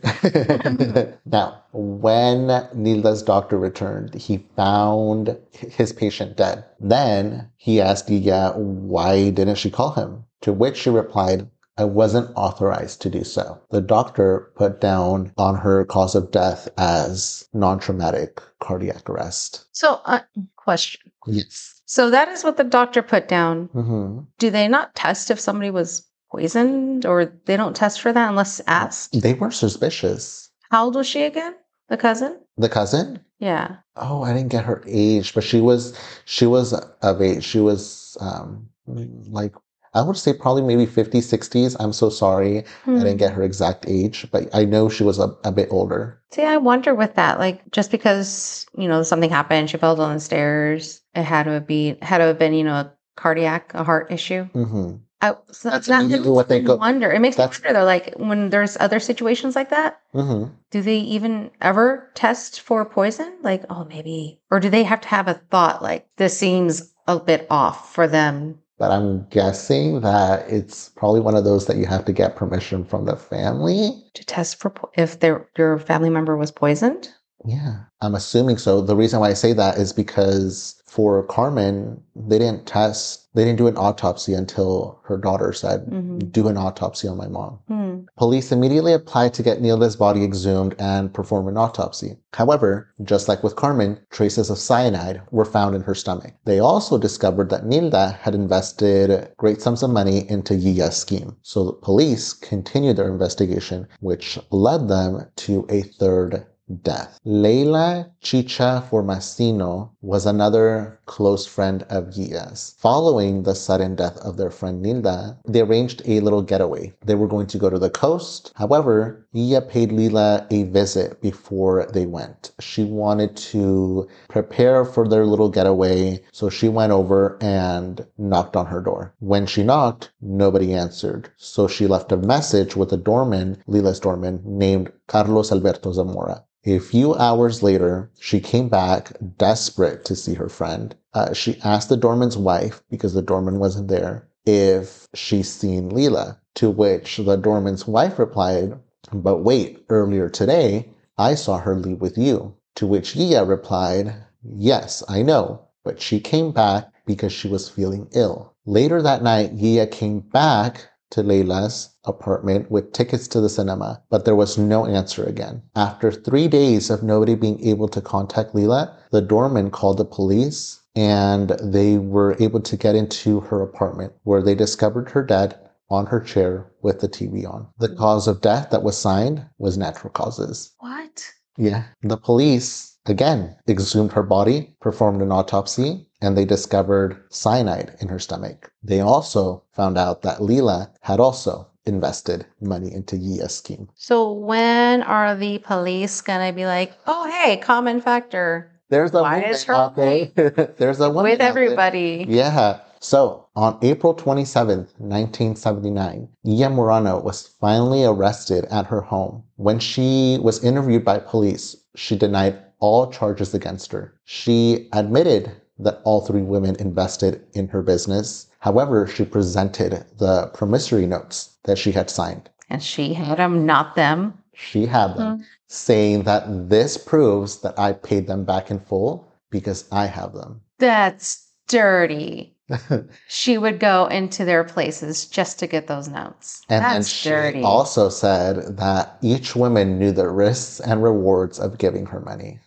now, 1.26 1.62
when 1.72 2.48
Nilda's 2.74 3.24
doctor 3.24 3.58
returned, 3.58 4.14
he 4.16 4.46
found 4.56 5.38
his 5.52 5.94
patient 5.94 6.38
dead. 6.38 6.66
Then 6.80 7.50
he 7.58 7.82
asked 7.82 8.08
Yiya, 8.08 8.56
why 8.56 9.30
didn't 9.30 9.56
she 9.56 9.70
call 9.70 9.92
him? 9.92 10.24
To 10.42 10.54
which 10.54 10.78
she 10.78 10.90
replied, 10.90 11.50
I 11.78 11.86
wasn't 11.86 12.32
authorized 12.36 13.02
to 13.02 13.10
do 13.10 13.24
so. 13.24 13.60
The 13.72 13.82
doctor 13.82 14.52
put 14.56 14.80
down 14.80 15.32
on 15.38 15.56
her 15.56 15.86
cause 15.86 16.14
of 16.14 16.30
death 16.30 16.70
as 16.78 17.48
non 17.54 17.80
traumatic 17.80 18.42
cardiac 18.60 19.10
arrest. 19.10 19.66
So, 19.72 20.00
uh, 20.06 20.20
question. 20.56 21.12
Yes. 21.26 21.82
So, 21.86 22.12
that 22.12 22.28
is 22.28 22.44
what 22.44 22.58
the 22.58 22.64
doctor 22.64 23.02
put 23.02 23.28
down. 23.28 23.70
Mm-hmm. 23.70 24.20
Do 24.38 24.50
they 24.52 24.68
not 24.68 24.94
test 24.94 25.32
if 25.32 25.40
somebody 25.40 25.72
was 25.72 26.06
poisoned 26.34 27.06
or 27.06 27.26
they 27.46 27.56
don't 27.56 27.76
test 27.76 28.02
for 28.02 28.12
that 28.12 28.30
unless 28.30 28.60
asked? 28.68 29.22
They 29.22 29.34
were 29.34 29.52
suspicious. 29.52 30.50
How 30.72 30.86
old 30.86 30.96
was 30.96 31.08
she 31.08 31.24
again? 31.24 31.56
The 31.90 31.98
cousin? 31.98 32.40
The 32.58 32.70
cousin? 32.70 33.20
Yeah. 33.40 33.78
Oh, 33.96 34.24
I 34.24 34.34
didn't 34.34 34.52
get 34.52 34.66
her 34.66 34.84
age, 34.88 35.34
but 35.36 35.44
she 35.44 35.62
was 35.62 35.98
she 36.26 36.46
was 36.46 36.74
of 36.74 37.22
age. 37.22 37.44
She 37.44 37.60
was 37.60 38.18
um 38.20 38.70
like 38.88 39.54
I 39.96 40.02
would 40.02 40.18
say 40.18 40.34
probably 40.34 40.64
maybe 40.64 40.88
50s, 40.88 41.22
60s. 41.22 41.76
I'm 41.80 41.94
so 41.94 42.10
sorry. 42.10 42.64
Hmm. 42.84 42.96
I 42.96 43.04
didn't 43.04 43.18
get 43.18 43.34
her 43.34 43.44
exact 43.44 43.86
age, 43.88 44.26
but 44.32 44.50
I 44.52 44.66
know 44.66 44.90
she 44.90 45.04
was 45.04 45.20
a, 45.20 45.36
a 45.44 45.52
bit 45.52 45.68
older. 45.70 46.20
See, 46.32 46.42
I 46.44 46.58
wonder 46.58 46.96
with 46.96 47.14
that, 47.14 47.38
like 47.38 47.62
just 47.72 47.92
because, 47.92 48.66
you 48.76 48.88
know, 48.88 49.04
something 49.04 49.30
happened, 49.30 49.70
she 49.70 49.78
fell 49.78 49.96
down 49.96 50.16
the 50.16 50.20
stairs, 50.20 51.02
it 51.14 51.22
had 51.22 51.44
to 51.44 51.62
be 51.62 51.96
had 52.02 52.18
to 52.18 52.24
have 52.26 52.40
been, 52.40 52.54
you 52.56 52.64
know, 52.64 52.74
a 52.74 52.94
cardiac, 53.16 53.72
a 53.76 53.84
heart 53.84 54.12
issue. 54.12 54.46
hmm 54.46 54.96
I, 55.24 55.36
so 55.52 55.70
That's 55.70 55.88
that 55.88 56.06
makes 56.06 56.26
what 56.26 56.50
they 56.50 56.60
go- 56.60 56.76
wonder. 56.76 57.10
It 57.10 57.22
makes 57.22 57.38
me 57.38 57.46
wonder 57.46 57.72
though, 57.74 57.86
like 57.86 58.14
when 58.18 58.50
there's 58.50 58.76
other 58.80 59.00
situations 59.00 59.56
like 59.56 59.70
that, 59.70 60.00
hmm 60.12 60.46
do 60.72 60.82
they 60.82 60.98
even 60.98 61.52
ever 61.62 62.10
test 62.16 62.60
for 62.62 62.84
poison? 62.84 63.32
Like, 63.44 63.64
oh, 63.70 63.86
maybe, 63.86 64.42
or 64.52 64.60
do 64.60 64.70
they 64.70 64.84
have 64.84 65.02
to 65.02 65.08
have 65.08 65.28
a 65.28 65.36
thought 65.36 65.82
like 65.84 66.08
this 66.18 66.38
seems 66.38 66.94
a 67.08 67.20
bit 67.20 67.48
off 67.50 67.94
for 67.94 68.08
them? 68.08 68.60
But 68.80 68.92
I'm 68.92 69.26
guessing 69.30 70.02
that 70.02 70.50
it's 70.50 70.90
probably 70.90 71.22
one 71.22 71.36
of 71.36 71.46
those 71.46 71.68
that 71.68 71.78
you 71.78 71.86
have 71.86 72.04
to 72.06 72.12
get 72.12 72.36
permission 72.36 72.84
from 72.84 73.06
the 73.06 73.16
family. 73.16 73.92
to 74.16 74.26
test 74.26 74.60
for 74.60 74.72
po- 74.72 74.90
if 74.98 75.20
their 75.22 75.48
your 75.58 75.78
family 75.80 76.10
member 76.10 76.36
was 76.36 76.52
poisoned. 76.52 77.08
Yeah, 77.46 77.84
I'm 78.02 78.16
assuming 78.16 78.58
so. 78.58 78.82
The 78.82 78.96
reason 78.96 79.20
why 79.22 79.30
I 79.30 79.34
say 79.36 79.54
that 79.54 79.78
is 79.78 79.94
because 79.94 80.82
for 80.88 81.24
Carmen, 81.28 82.02
they 82.16 82.40
didn't 82.40 82.66
test, 82.66 83.23
they 83.34 83.44
didn't 83.44 83.58
do 83.58 83.68
an 83.68 83.78
autopsy 83.78 84.34
until 84.34 85.00
her 85.04 85.18
daughter 85.18 85.54
said, 85.54 85.86
Mhm. 85.88 86.32
do 86.32 86.48
an 86.48 86.58
autopsy 86.58 87.08
on 87.08 87.18
my 87.18 87.28
mom. 87.28 87.60
Hmm. 87.68 87.94
Police 88.18 88.52
immediately 88.52 88.94
applied 88.94 89.34
to 89.34 89.44
get 89.44 89.62
Nilda's 89.62 89.96
body 89.96 90.24
exhumed 90.24 90.76
and 90.80 91.14
perform 91.14 91.48
an 91.48 91.58
autopsy. 91.58 92.18
However, 92.34 92.88
just 93.04 93.28
like 93.28 93.44
with 93.44 93.56
Carmen, 93.56 94.00
traces 94.10 94.50
of 94.50 94.58
cyanide 94.58 95.22
were 95.32 95.46
found 95.46 95.76
in 95.76 95.82
her 95.82 95.96
stomach. 95.96 96.34
They 96.46 96.60
also 96.60 96.98
discovered 96.98 97.50
that 97.50 97.66
Nilda 97.66 98.18
had 98.22 98.36
invested 98.36 99.30
great 99.38 99.62
sums 99.62 99.84
of 99.84 99.90
money 99.90 100.30
into 100.30 100.54
Yiya's 100.54 100.96
scheme. 100.96 101.36
So 101.42 101.64
the 101.64 101.74
police 101.74 102.34
continued 102.34 102.98
their 102.98 103.12
investigation, 103.12 103.88
which 104.00 104.40
led 104.52 104.88
them 104.88 105.26
to 105.38 105.66
a 105.70 105.82
third 105.82 106.46
death. 106.82 107.20
Leila 107.26 108.10
Chicha 108.22 108.84
Formisano 108.90 109.90
was 110.02 110.26
another 110.26 111.00
close 111.06 111.46
friend 111.46 111.84
of 111.90 112.06
Yiya's. 112.06 112.76
Following 112.80 113.44
the 113.44 113.56
sudden 113.56 113.96
death 113.96 114.18
of 114.18 114.38
their 114.38 114.50
friend 114.50 114.84
Nilda, 114.84 115.38
they 115.46 115.62
arranged 115.62 116.02
a 116.06 116.22
little 116.22 116.42
getaway. 116.42 116.94
They 117.06 117.16
were 117.16 117.28
going 117.28 117.48
to 117.48 117.58
go 117.58 117.70
to 117.70 117.80
the 117.80 117.90
coast. 117.90 118.52
However, 118.56 119.26
Yiya 119.36 119.68
paid 119.68 119.92
Lila 119.92 120.48
a 120.52 120.64
visit 120.64 121.22
before 121.22 121.86
they 121.94 122.06
went. 122.06 122.52
She 122.60 122.84
wanted 122.84 123.36
to 123.52 124.08
prepare 124.30 124.86
for 124.86 125.08
their 125.08 125.26
little 125.26 125.50
getaway, 125.50 126.24
so 126.32 126.50
she 126.50 126.70
went 126.70 126.92
over 126.92 127.38
and 127.42 128.06
knocked 128.18 128.56
on 128.56 128.68
her 128.68 128.82
door. 128.82 129.14
When 129.20 129.46
she 129.46 129.64
knocked, 129.64 130.12
nobody 130.22 130.74
answered. 130.74 131.30
So 131.38 131.68
she 131.68 131.88
left 131.88 132.12
a 132.12 132.18
message 132.18 132.76
with 132.76 132.94
a 132.94 132.98
doorman, 132.98 133.62
Lila's 133.68 134.00
doorman, 134.00 134.42
named 134.46 134.92
Carlos 135.14 135.52
Alberto 135.52 135.94
Zamora. 135.94 136.44
A 136.66 136.80
few 136.80 137.14
hours 137.14 137.62
later, 137.62 138.10
she 138.20 138.40
came 138.40 138.68
back 138.68 139.16
desperate 139.38 140.06
to 140.06 140.16
see 140.16 140.34
her 140.34 140.50
friend. 140.50 140.96
Uh, 141.14 141.34
she 141.34 141.62
asked 141.64 141.90
the 141.90 141.98
doorman's 141.98 142.36
wife, 142.36 142.82
because 142.90 143.14
the 143.14 143.22
doorman 143.22 143.60
wasn't 143.60 143.90
there, 143.90 144.28
if 144.48 145.08
she's 145.14 145.54
seen 145.54 145.92
Leela. 145.92 146.38
To 146.56 146.72
which 146.72 147.18
the 147.18 147.36
doorman's 147.36 147.86
wife 147.88 148.18
replied, 148.18 148.74
But 149.14 149.44
wait, 149.44 149.86
earlier 149.88 150.30
today, 150.30 150.90
I 151.16 151.36
saw 151.36 151.60
her 151.60 151.78
leave 151.78 152.02
with 152.02 152.18
you. 152.18 152.56
To 152.78 152.88
which 152.88 153.14
Yiya 153.14 153.48
replied, 153.48 154.16
Yes, 154.42 155.04
I 155.08 155.22
know, 155.22 155.62
but 155.84 156.02
she 156.02 156.20
came 156.20 156.52
back 156.52 156.92
because 157.06 157.32
she 157.32 157.48
was 157.48 157.70
feeling 157.70 158.08
ill. 158.14 158.56
Later 158.66 159.00
that 159.04 159.22
night, 159.22 159.56
Yiya 159.56 159.92
came 159.92 160.22
back 160.22 160.90
to 161.14 161.22
Leila's 161.22 161.90
apartment 162.06 162.70
with 162.72 162.92
tickets 162.92 163.28
to 163.30 163.40
the 163.40 163.50
cinema, 163.50 164.02
but 164.10 164.26
there 164.26 164.36
was 164.36 164.58
no 164.58 164.86
answer 164.86 165.24
again. 165.24 165.62
After 165.76 166.12
three 166.12 166.48
days 166.48 166.90
of 166.90 167.04
nobody 167.04 167.36
being 167.36 167.64
able 167.64 167.88
to 167.90 168.02
contact 168.02 168.56
Leila, 168.56 168.98
the 169.12 169.22
doorman 169.22 169.70
called 169.70 169.98
the 169.98 170.06
police 170.06 170.82
and 170.96 171.50
they 171.62 171.98
were 171.98 172.36
able 172.40 172.62
to 172.62 172.78
get 172.78 172.96
into 172.96 173.42
her 173.42 173.62
apartment 173.62 174.14
where 174.24 174.42
they 174.42 174.56
discovered 174.56 175.10
her 175.12 175.24
dead 175.24 175.58
on 175.90 176.08
her 176.08 176.20
chair 176.20 176.72
with 176.82 177.00
the 177.00 177.10
TV 177.10 177.48
on. 177.48 177.68
The 177.78 177.96
cause 177.96 178.28
of 178.28 178.42
death 178.42 178.70
that 178.72 178.84
was 178.84 178.98
signed 178.98 179.46
was 179.60 179.78
natural 179.78 180.12
causes. 180.12 180.74
What? 180.80 181.24
Yeah. 181.58 181.84
The 182.02 182.18
police, 182.18 182.98
again, 183.06 183.56
exhumed 183.68 184.14
her 184.14 184.24
body, 184.24 184.76
performed 184.82 185.22
an 185.22 185.32
autopsy, 185.32 186.08
and 186.24 186.38
they 186.38 186.46
discovered 186.46 187.22
cyanide 187.30 187.96
in 188.00 188.08
her 188.08 188.18
stomach. 188.18 188.72
They 188.82 189.02
also 189.02 189.62
found 189.74 189.98
out 189.98 190.22
that 190.22 190.40
Leela 190.40 190.90
had 191.02 191.20
also 191.20 191.68
invested 191.86 192.46
money 192.62 192.94
into 192.94 193.18
Yiya's 193.18 193.56
scheme. 193.56 193.90
So 193.96 194.32
when 194.32 195.04
are 195.04 195.36
the 195.36 195.58
police 195.60 196.22
gonna 196.22 196.54
be 196.54 196.66
like, 196.66 196.94
oh 197.08 197.30
hey, 197.30 197.58
common 197.58 198.00
factor 198.00 198.72
There's 198.90 199.14
a 199.14 199.22
Why 199.22 199.40
woman 199.40 199.50
is 199.50 199.64
her 199.66 199.74
out 199.76 199.96
there. 199.98 200.32
There's 200.78 201.02
a 201.02 201.10
woman 201.10 201.32
with 201.32 201.42
everybody? 201.42 202.26
Yeah. 202.28 202.80
So 203.02 203.48
on 203.58 203.78
April 203.82 204.16
27th, 204.16 204.96
1979, 204.98 206.30
Yiya 206.46 206.72
Murano 206.74 207.20
was 207.20 207.48
finally 207.60 208.06
arrested 208.06 208.64
at 208.72 208.86
her 208.86 209.02
home. 209.02 209.44
When 209.58 209.80
she 209.80 210.38
was 210.42 210.64
interviewed 210.64 211.04
by 211.04 211.20
police, 211.20 211.76
she 211.96 212.18
denied 212.18 212.58
all 212.80 213.12
charges 213.12 213.54
against 213.54 213.92
her. 213.92 214.14
She 214.24 214.88
admitted 214.94 215.52
that 215.80 216.02
all 216.04 216.22
three 216.22 216.42
women 216.42 216.76
invested 216.78 217.46
in 217.54 217.68
her 217.70 217.82
business. 217.82 218.48
However, 218.60 219.08
she 219.08 219.26
presented 219.26 220.06
the 220.18 220.48
promissory 220.54 221.06
notes 221.06 221.58
that 221.64 221.78
she 221.78 221.92
had 221.92 222.10
signed. 222.10 222.50
And 222.70 222.82
she 222.82 223.14
had 223.14 223.38
them, 223.38 223.66
not 223.66 223.96
them. 223.96 224.38
She 224.54 224.86
had 224.86 225.16
them 225.16 225.38
mm-hmm. 225.38 225.44
saying 225.68 226.24
that 226.24 226.70
this 226.70 226.98
proves 226.98 227.62
that 227.62 227.78
I 227.78 227.94
paid 227.94 228.28
them 228.28 228.46
back 228.46 228.70
in 228.70 228.80
full 228.80 229.28
because 229.50 229.86
I 229.92 230.06
have 230.06 230.34
them. 230.34 230.62
That's 230.80 231.48
dirty. 231.68 232.56
she 233.28 233.58
would 233.58 233.80
go 233.80 234.08
into 234.08 234.46
their 234.46 234.64
places 234.64 235.26
just 235.26 235.60
to 235.60 235.68
get 235.68 235.88
those 235.88 236.08
notes. 236.08 236.62
And 236.70 236.84
then 236.84 236.94
That's 236.94 237.10
she 237.10 237.30
dirty. 237.30 237.62
also 237.62 238.10
said 238.10 238.78
that 238.78 239.18
each 239.22 239.56
woman 239.56 240.00
knew 240.00 240.12
the 240.12 240.30
risks 240.30 240.80
and 240.80 241.04
rewards 241.04 241.60
of 241.60 241.78
giving 241.78 242.06
her 242.08 242.20
money. 242.22 242.60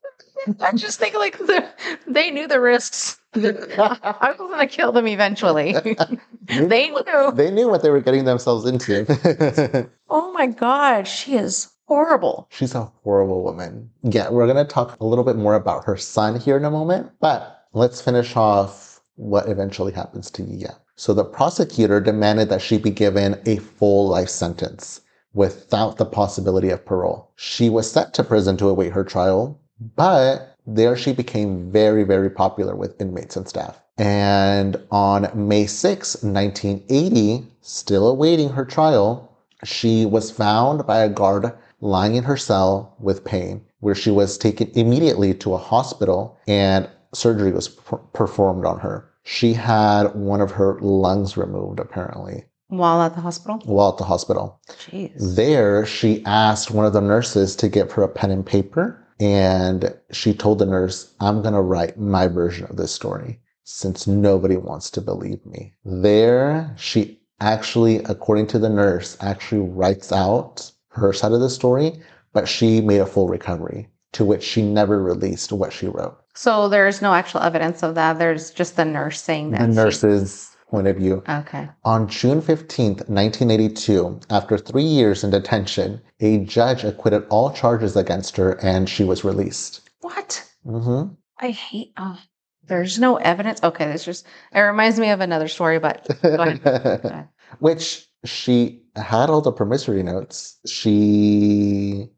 I 0.60 0.72
just 0.72 0.98
think 0.98 1.14
like 1.14 1.38
the, 1.38 1.68
they 2.06 2.30
knew 2.30 2.46
the 2.46 2.60
risks. 2.60 3.18
I 3.34 3.38
was 3.38 4.36
gonna 4.38 4.66
kill 4.66 4.92
them 4.92 5.06
eventually. 5.06 5.72
they 6.48 6.90
knew. 6.90 7.32
They 7.32 7.50
knew 7.50 7.68
what 7.68 7.82
they 7.82 7.90
were 7.90 8.00
getting 8.00 8.24
themselves 8.24 8.66
into. 8.66 9.88
Oh 10.08 10.32
my 10.32 10.46
god, 10.46 11.08
she 11.08 11.34
is 11.34 11.68
horrible. 11.88 12.46
She's 12.50 12.74
a 12.74 12.92
horrible 13.02 13.42
woman. 13.42 13.90
Yeah, 14.02 14.30
we're 14.30 14.46
going 14.46 14.64
to 14.64 14.72
talk 14.72 14.96
a 15.00 15.04
little 15.04 15.24
bit 15.24 15.36
more 15.36 15.54
about 15.54 15.84
her 15.84 15.96
son 15.96 16.38
here 16.38 16.56
in 16.56 16.64
a 16.64 16.70
moment, 16.70 17.10
but 17.20 17.64
let's 17.72 18.00
finish 18.00 18.36
off 18.36 19.00
what 19.16 19.48
eventually 19.48 19.92
happens 19.92 20.30
to 20.32 20.42
Yiya. 20.42 20.76
So 20.94 21.12
the 21.12 21.24
prosecutor 21.24 22.00
demanded 22.00 22.48
that 22.50 22.62
she 22.62 22.78
be 22.78 22.90
given 22.90 23.40
a 23.46 23.56
full 23.56 24.08
life 24.08 24.28
sentence 24.28 25.00
without 25.34 25.96
the 25.96 26.06
possibility 26.06 26.70
of 26.70 26.84
parole. 26.86 27.30
She 27.36 27.68
was 27.68 27.90
sent 27.90 28.14
to 28.14 28.24
prison 28.24 28.56
to 28.58 28.68
await 28.68 28.92
her 28.92 29.04
trial, 29.04 29.60
but 29.80 30.54
there 30.66 30.96
she 30.96 31.12
became 31.12 31.70
very, 31.70 32.04
very 32.04 32.30
popular 32.30 32.74
with 32.74 33.00
inmates 33.00 33.36
and 33.36 33.48
staff. 33.48 33.80
And 33.98 34.76
on 34.90 35.30
May 35.34 35.66
6, 35.66 36.22
1980, 36.22 37.46
still 37.62 38.08
awaiting 38.08 38.50
her 38.50 38.64
trial, 38.64 39.36
she 39.64 40.04
was 40.04 40.30
found 40.30 40.86
by 40.86 40.98
a 40.98 41.08
guard 41.08 41.52
lying 41.80 42.14
in 42.14 42.24
her 42.24 42.36
cell 42.36 42.94
with 42.98 43.24
pain, 43.24 43.62
where 43.80 43.94
she 43.94 44.10
was 44.10 44.36
taken 44.38 44.70
immediately 44.74 45.34
to 45.34 45.54
a 45.54 45.58
hospital 45.58 46.38
and 46.46 46.88
surgery 47.14 47.52
was 47.52 47.68
per- 47.68 47.96
performed 47.98 48.66
on 48.66 48.78
her. 48.80 49.08
She 49.24 49.54
had 49.54 50.14
one 50.14 50.40
of 50.40 50.52
her 50.52 50.78
lungs 50.80 51.36
removed, 51.36 51.80
apparently, 51.80 52.44
While 52.68 53.00
at 53.02 53.14
the 53.14 53.20
hospital? 53.22 53.60
while 53.64 53.90
at 53.90 53.98
the 53.98 54.04
hospital. 54.04 54.60
Jeez. 54.68 55.36
There, 55.36 55.84
she 55.86 56.22
asked 56.24 56.70
one 56.70 56.86
of 56.86 56.92
the 56.92 57.00
nurses 57.00 57.56
to 57.56 57.68
give 57.68 57.92
her 57.92 58.02
a 58.02 58.08
pen 58.08 58.30
and 58.30 58.44
paper, 58.46 59.02
and 59.20 59.94
she 60.10 60.34
told 60.34 60.58
the 60.58 60.66
nurse, 60.66 61.14
I'm 61.20 61.42
going 61.42 61.54
to 61.54 61.60
write 61.60 61.98
my 61.98 62.28
version 62.28 62.66
of 62.66 62.76
this 62.76 62.92
story 62.92 63.40
since 63.64 64.06
nobody 64.06 64.56
wants 64.56 64.90
to 64.90 65.00
believe 65.00 65.44
me. 65.44 65.74
There, 65.84 66.74
she 66.76 67.20
actually, 67.40 67.96
according 68.04 68.46
to 68.48 68.58
the 68.58 68.68
nurse, 68.68 69.16
actually 69.20 69.62
writes 69.68 70.12
out 70.12 70.70
her 70.90 71.12
side 71.12 71.32
of 71.32 71.40
the 71.40 71.50
story, 71.50 72.00
but 72.32 72.48
she 72.48 72.80
made 72.80 73.00
a 73.00 73.06
full 73.06 73.28
recovery, 73.28 73.88
to 74.12 74.24
which 74.24 74.42
she 74.42 74.62
never 74.62 75.02
released 75.02 75.52
what 75.52 75.72
she 75.72 75.86
wrote. 75.86 76.18
So 76.34 76.68
there's 76.68 77.02
no 77.02 77.12
actual 77.12 77.40
evidence 77.40 77.82
of 77.82 77.94
that. 77.94 78.18
There's 78.18 78.50
just 78.50 78.76
the 78.76 78.84
nurse 78.84 79.20
saying 79.20 79.50
that. 79.52 79.60
The 79.60 79.68
nurse's 79.68 80.55
point 80.68 80.86
of 80.86 80.96
view. 80.96 81.22
Okay. 81.28 81.68
On 81.84 82.08
June 82.08 82.40
15th, 82.42 83.08
1982, 83.08 84.20
after 84.30 84.58
three 84.58 84.82
years 84.82 85.22
in 85.24 85.30
detention, 85.30 86.00
a 86.20 86.38
judge 86.44 86.84
acquitted 86.84 87.24
all 87.30 87.52
charges 87.52 87.96
against 87.96 88.36
her 88.36 88.52
and 88.64 88.88
she 88.88 89.04
was 89.04 89.24
released. 89.24 89.88
What? 90.00 90.44
hmm 90.64 91.04
I 91.38 91.50
hate. 91.50 91.92
Oh, 91.96 92.18
there's 92.66 92.98
no 92.98 93.16
evidence. 93.16 93.62
Okay, 93.62 93.86
this 93.86 94.04
just 94.04 94.26
it 94.52 94.60
reminds 94.60 94.98
me 94.98 95.10
of 95.10 95.20
another 95.20 95.48
story, 95.48 95.78
but 95.78 96.06
go 96.22 96.42
ahead. 96.42 96.62
Go 96.62 96.70
ahead. 96.72 97.28
Which 97.60 98.08
she 98.24 98.82
had 98.96 99.30
all 99.30 99.40
the 99.42 99.52
promissory 99.52 100.02
notes. 100.02 100.58
She, 100.66 102.08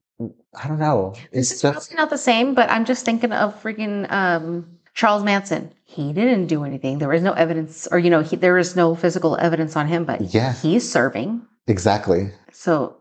I 0.55 0.69
don't 0.69 0.79
know. 0.79 1.13
This 1.33 1.51
It's 1.51 1.53
is 1.53 1.63
just, 1.63 1.91
probably 1.91 1.97
not 2.03 2.11
the 2.11 2.19
same, 2.19 2.55
but 2.55 2.71
I'm 2.71 2.85
just 2.85 3.05
thinking 3.05 3.33
of 3.33 3.61
freaking 3.63 4.11
um 4.11 4.78
Charles 4.99 5.23
Manson, 5.23 5.71
he 5.85 6.13
didn't 6.13 6.49
do 6.49 6.65
anything. 6.65 6.99
There 6.99 7.09
was 7.09 7.23
no 7.23 7.33
evidence, 7.35 7.87
or, 7.93 8.01
you 8.01 8.11
know, 8.11 8.21
he, 8.21 8.35
there 8.35 8.59
is 8.59 8.75
no 8.75 8.97
physical 8.97 9.37
evidence 9.37 9.77
on 9.77 9.87
him, 9.87 10.05
but 10.05 10.35
Yeah. 10.35 10.55
he's 10.55 10.91
serving. 10.91 11.43
Exactly. 11.69 12.33
So, 12.51 12.97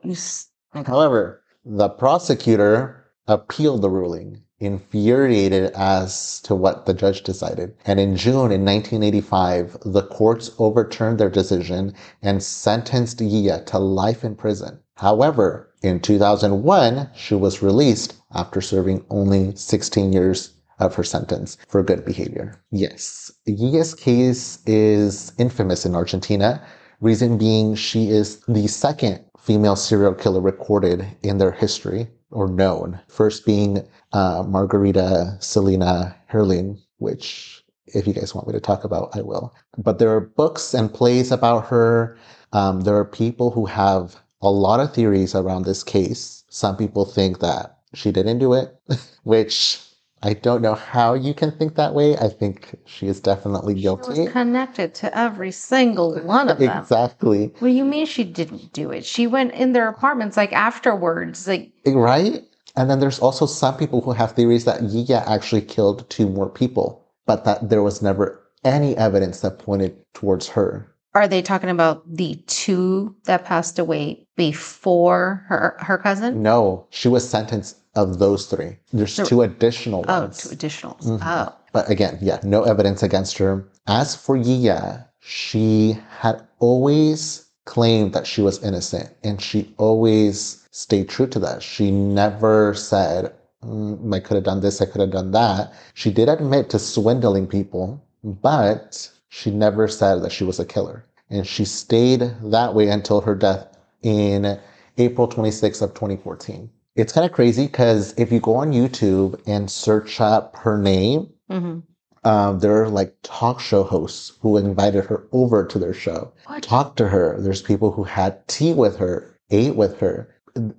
However, 0.86 1.42
the 1.66 1.90
prosecutor 1.90 3.04
appealed 3.28 3.82
the 3.82 3.90
ruling, 3.90 4.44
infuriated 4.60 5.72
as 5.74 6.40
to 6.42 6.54
what 6.54 6.86
the 6.86 6.94
judge 6.94 7.24
decided. 7.24 7.74
And 7.84 8.00
in 8.00 8.16
June 8.16 8.52
in 8.52 8.64
1985, 8.64 9.78
the 9.84 10.04
courts 10.04 10.52
overturned 10.60 11.20
their 11.20 11.32
decision 11.32 11.96
and 12.22 12.44
sentenced 12.44 13.18
Yiya 13.18 13.66
to 13.66 13.80
life 13.80 14.24
in 14.24 14.36
prison. 14.36 14.82
However, 14.98 15.74
in 15.82 16.00
2001, 16.00 17.10
she 17.16 17.34
was 17.34 17.64
released 17.64 18.14
after 18.36 18.62
serving 18.62 19.04
only 19.10 19.56
16 19.56 20.14
years 20.14 20.54
of 20.80 20.96
her 20.96 21.04
sentence 21.04 21.58
for 21.68 21.84
good 21.84 22.06
behavior. 22.06 22.62
Yes, 22.72 23.32
Yiya's 23.48 23.94
case 23.94 24.60
is 24.66 25.34
infamous 25.38 25.86
in 25.86 25.96
Argentina. 25.96 26.62
Reason 27.02 27.38
being, 27.38 27.76
she 27.76 28.10
is 28.10 28.40
the 28.48 28.68
second 28.68 29.24
female 29.40 29.76
serial 29.76 30.14
killer 30.14 30.42
recorded 30.42 31.06
in 31.24 31.38
their 31.38 31.52
history 31.52 32.08
or 32.32 32.48
known. 32.48 33.00
First 33.08 33.46
being 33.46 33.88
uh, 34.14 34.44
Margarita 34.48 35.38
Selena 35.40 36.16
Herling, 36.32 36.80
which, 36.98 37.64
if 37.88 38.06
you 38.08 38.14
guys 38.14 38.36
want 38.36 38.48
me 38.48 38.54
to 38.54 38.60
talk 38.60 38.84
about, 38.84 39.16
I 39.16 39.22
will. 39.22 39.54
But 39.78 40.00
there 40.00 40.10
are 40.10 40.20
books 40.20 40.74
and 40.74 40.94
plays 40.94 41.32
about 41.32 41.68
her. 41.68 42.18
Um, 42.52 42.82
there 42.82 42.98
are 42.98 43.06
people 43.06 43.52
who 43.52 43.66
have 43.66 44.18
a 44.42 44.52
lot 44.52 44.80
of 44.80 44.94
theories 44.94 45.34
around 45.34 45.64
this 45.64 45.84
case. 45.84 46.44
Some 46.50 46.76
people 46.76 47.06
think 47.06 47.40
that 47.40 47.80
she 47.94 48.12
didn't 48.12 48.40
do 48.40 48.54
it, 48.54 48.76
which 49.24 49.82
I 50.24 50.34
don't 50.34 50.62
know 50.62 50.74
how 50.74 51.14
you 51.14 51.34
can 51.34 51.52
think 51.52 51.76
that 51.76 51.94
way. 51.94 52.18
I 52.18 52.28
think 52.28 52.76
she 52.86 53.08
is 53.08 53.20
definitely 53.20 53.76
guilty. 53.76 54.16
she 54.16 54.22
was 54.22 54.32
connected 54.32 54.96
to 54.96 55.18
every 55.18 55.52
single 55.52 56.20
one 56.22 56.50
of 56.50 56.58
them. 56.58 56.78
Exactly. 56.80 57.54
Well, 57.62 57.70
you 57.72 57.86
mean 57.86 58.06
she 58.08 58.24
didn't 58.24 58.74
do 58.74 58.92
it? 58.92 59.06
She 59.06 59.28
went 59.28 59.54
in 59.54 59.74
their 59.74 59.88
apartments 59.88 60.36
like 60.36 60.54
afterwards. 60.54 61.48
Like, 61.48 61.72
eh, 61.86 61.94
Right? 61.94 62.44
And 62.76 62.90
then 62.90 63.00
there's 63.00 63.20
also 63.20 63.46
some 63.46 63.76
people 63.78 64.02
who 64.02 64.12
have 64.12 64.34
theories 64.34 64.66
that 64.66 64.82
Yiya 64.82 65.26
actually 65.28 65.62
killed 65.62 66.08
two 66.10 66.30
more 66.30 66.50
people, 66.50 67.04
but 67.26 67.44
that 67.46 67.70
there 67.70 67.82
was 67.82 68.02
never 68.04 68.44
any 68.64 68.96
evidence 68.98 69.42
that 69.42 69.60
pointed 69.60 69.96
towards 70.14 70.48
her. 70.50 70.88
are 71.16 71.28
they 71.28 71.42
talking 71.42 71.70
about 71.70 72.04
the 72.06 72.36
two 72.46 73.16
that 73.26 73.46
passed 73.46 73.80
away 73.80 74.28
before 74.36 75.44
her 75.48 75.76
her 75.80 75.98
cousin? 75.98 76.44
No, 76.44 76.86
she 76.92 77.08
was 77.08 77.28
sentenced 77.28 77.78
of 77.98 78.20
those 78.20 78.46
three. 78.46 78.78
There's 78.94 79.16
There- 79.16 79.26
two 79.26 79.42
additional 79.42 80.06
Oh, 80.08 80.22
ones. 80.22 80.38
two 80.38 80.50
additionals. 80.50 81.02
Mhm. 81.04 81.20
Oh, 81.22 81.54
But 81.74 81.90
again, 81.90 82.18
yeah, 82.22 82.40
no 82.44 82.64
evidence 82.64 83.04
against 83.04 83.38
her. 83.40 83.68
As 83.88 84.16
for 84.16 84.38
Yiya, 84.38 85.06
she 85.20 86.00
had 86.20 86.42
always 86.60 87.46
claimed 87.66 88.14
that 88.14 88.26
she 88.26 88.42
was 88.42 88.64
innocent 88.64 89.10
and 89.24 89.42
she 89.42 89.74
always 89.78 90.64
stayed 90.72 91.10
true 91.10 91.28
to 91.28 91.40
that. 91.40 91.62
She 91.62 91.92
never 91.92 92.74
said, 92.74 93.34
mm, 93.66 94.14
I 94.16 94.20
could 94.22 94.36
have 94.36 94.44
done 94.46 94.62
this, 94.62 94.82
I 94.82 94.86
could 94.86 95.02
have 95.02 95.12
done 95.12 95.32
that. 95.32 95.74
She 95.94 96.10
did 96.12 96.30
admit 96.30 96.70
to 96.70 96.80
swindling 96.80 97.48
people, 97.48 98.02
but 98.24 99.10
she 99.30 99.52
never 99.52 99.88
said 99.88 100.22
that 100.24 100.32
she 100.32 100.44
was 100.46 100.60
a 100.60 100.66
killer. 100.66 101.04
And 101.30 101.46
she 101.46 101.66
stayed 101.66 102.32
that 102.44 102.74
way 102.74 102.88
until 102.88 103.22
her 103.22 103.36
death 103.36 103.68
in 104.02 104.58
April 104.98 105.28
26th 105.28 105.82
of 105.82 105.94
2014. 105.94 106.70
It's 106.98 107.14
kind 107.14 107.26
of 107.26 107.32
crazy 107.32 107.68
because 107.68 108.14
if 108.18 108.32
you 108.32 108.40
go 108.40 108.56
on 108.56 108.74
YouTube 108.74 109.40
and 109.48 109.70
search 109.72 110.20
up 110.20 110.56
her 110.58 110.78
name, 110.78 111.30
hmm 111.50 111.80
um, 112.24 112.60
there 112.60 112.82
are 112.84 112.90
like 112.90 113.16
talk 113.24 113.62
show 113.62 113.84
hosts 113.84 114.34
who 114.42 114.58
invited 114.58 115.06
her 115.06 115.28
over 115.32 115.64
to 115.66 115.80
their 115.80 115.94
show, 115.94 116.34
What? 116.48 116.62
talked 116.64 116.98
to 116.98 117.08
her. 117.08 117.38
There's 117.40 117.62
people 117.62 117.92
who 117.92 118.04
had 118.04 118.46
tea 118.50 118.74
with 118.74 118.98
her, 118.98 119.40
ate 119.50 119.76
with 119.78 119.98
her. 120.00 120.28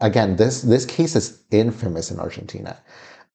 Again, 0.03 0.37
this 0.37 0.61
this 0.63 0.85
case 0.85 1.17
is 1.17 1.43
infamous 1.51 2.11
in 2.11 2.19
Argentina. 2.19 2.77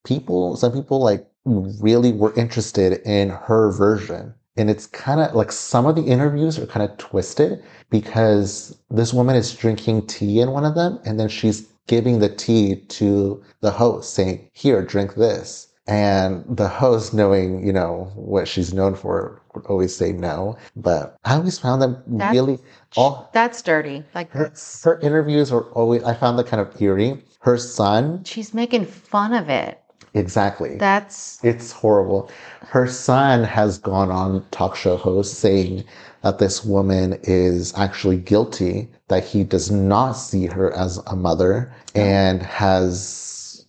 People, 0.03 0.55
some 0.57 0.71
people 0.73 0.99
like 1.01 1.25
really 1.45 2.11
were 2.11 2.33
interested 2.35 3.01
in 3.03 3.29
her 3.29 3.71
version. 3.71 4.35
And 4.57 4.69
it's 4.69 4.85
kind 4.85 5.19
of 5.19 5.33
like 5.33 5.51
some 5.51 5.87
of 5.87 5.95
the 5.95 6.03
interviews 6.03 6.59
are 6.59 6.67
kind 6.67 6.87
of 6.87 6.95
twisted 6.99 7.63
because 7.89 8.77
this 8.91 9.11
woman 9.13 9.35
is 9.35 9.55
drinking 9.55 10.05
tea 10.05 10.39
in 10.41 10.51
one 10.51 10.65
of 10.65 10.75
them 10.75 10.99
and 11.05 11.19
then 11.19 11.29
she's 11.29 11.67
giving 11.87 12.19
the 12.19 12.29
tea 12.29 12.75
to 12.87 13.43
the 13.61 13.71
host 13.71 14.13
saying, 14.13 14.49
here, 14.53 14.83
drink 14.83 15.15
this. 15.15 15.67
And 15.85 16.45
the 16.47 16.69
host, 16.69 17.13
knowing, 17.13 17.65
you 17.67 17.73
know, 17.73 18.09
what 18.15 18.47
she's 18.47 18.73
known 18.73 18.95
for, 18.95 19.41
would 19.53 19.65
always 19.65 19.93
say 19.93 20.13
no. 20.13 20.55
But 20.77 21.17
I 21.25 21.35
always 21.35 21.59
found 21.59 21.81
them 21.81 22.01
That's- 22.07 22.33
really 22.33 22.59
all 22.95 23.29
That's 23.33 23.61
dirty. 23.61 24.03
Like 24.15 24.31
her, 24.31 24.43
that's 24.45 24.83
her 24.85 24.97
interviews 25.01 25.51
are 25.51 25.63
always 25.71 26.01
I 26.03 26.13
found 26.13 26.39
that 26.39 26.47
kind 26.47 26.61
of 26.61 26.81
eerie. 26.81 27.21
Her 27.41 27.57
son, 27.57 28.23
she's 28.23 28.53
making 28.53 28.85
fun 28.85 29.33
of 29.33 29.49
it. 29.49 29.81
exactly. 30.13 30.77
That's 30.77 31.43
It's 31.43 31.73
horrible. 31.73 32.31
Her 32.61 32.87
son 32.87 33.43
has 33.43 33.77
gone 33.77 34.09
on 34.09 34.45
talk 34.51 34.77
show 34.77 34.95
hosts 34.95 35.37
saying 35.37 35.83
that 36.23 36.39
this 36.39 36.65
woman 36.65 37.19
is 37.23 37.73
actually 37.77 38.17
guilty, 38.17 38.89
that 39.09 39.23
he 39.23 39.43
does 39.43 39.69
not 39.69 40.13
see 40.13 40.47
her 40.47 40.73
as 40.73 40.97
a 41.07 41.15
mother, 41.15 41.71
and 41.93 42.41
has 42.41 43.65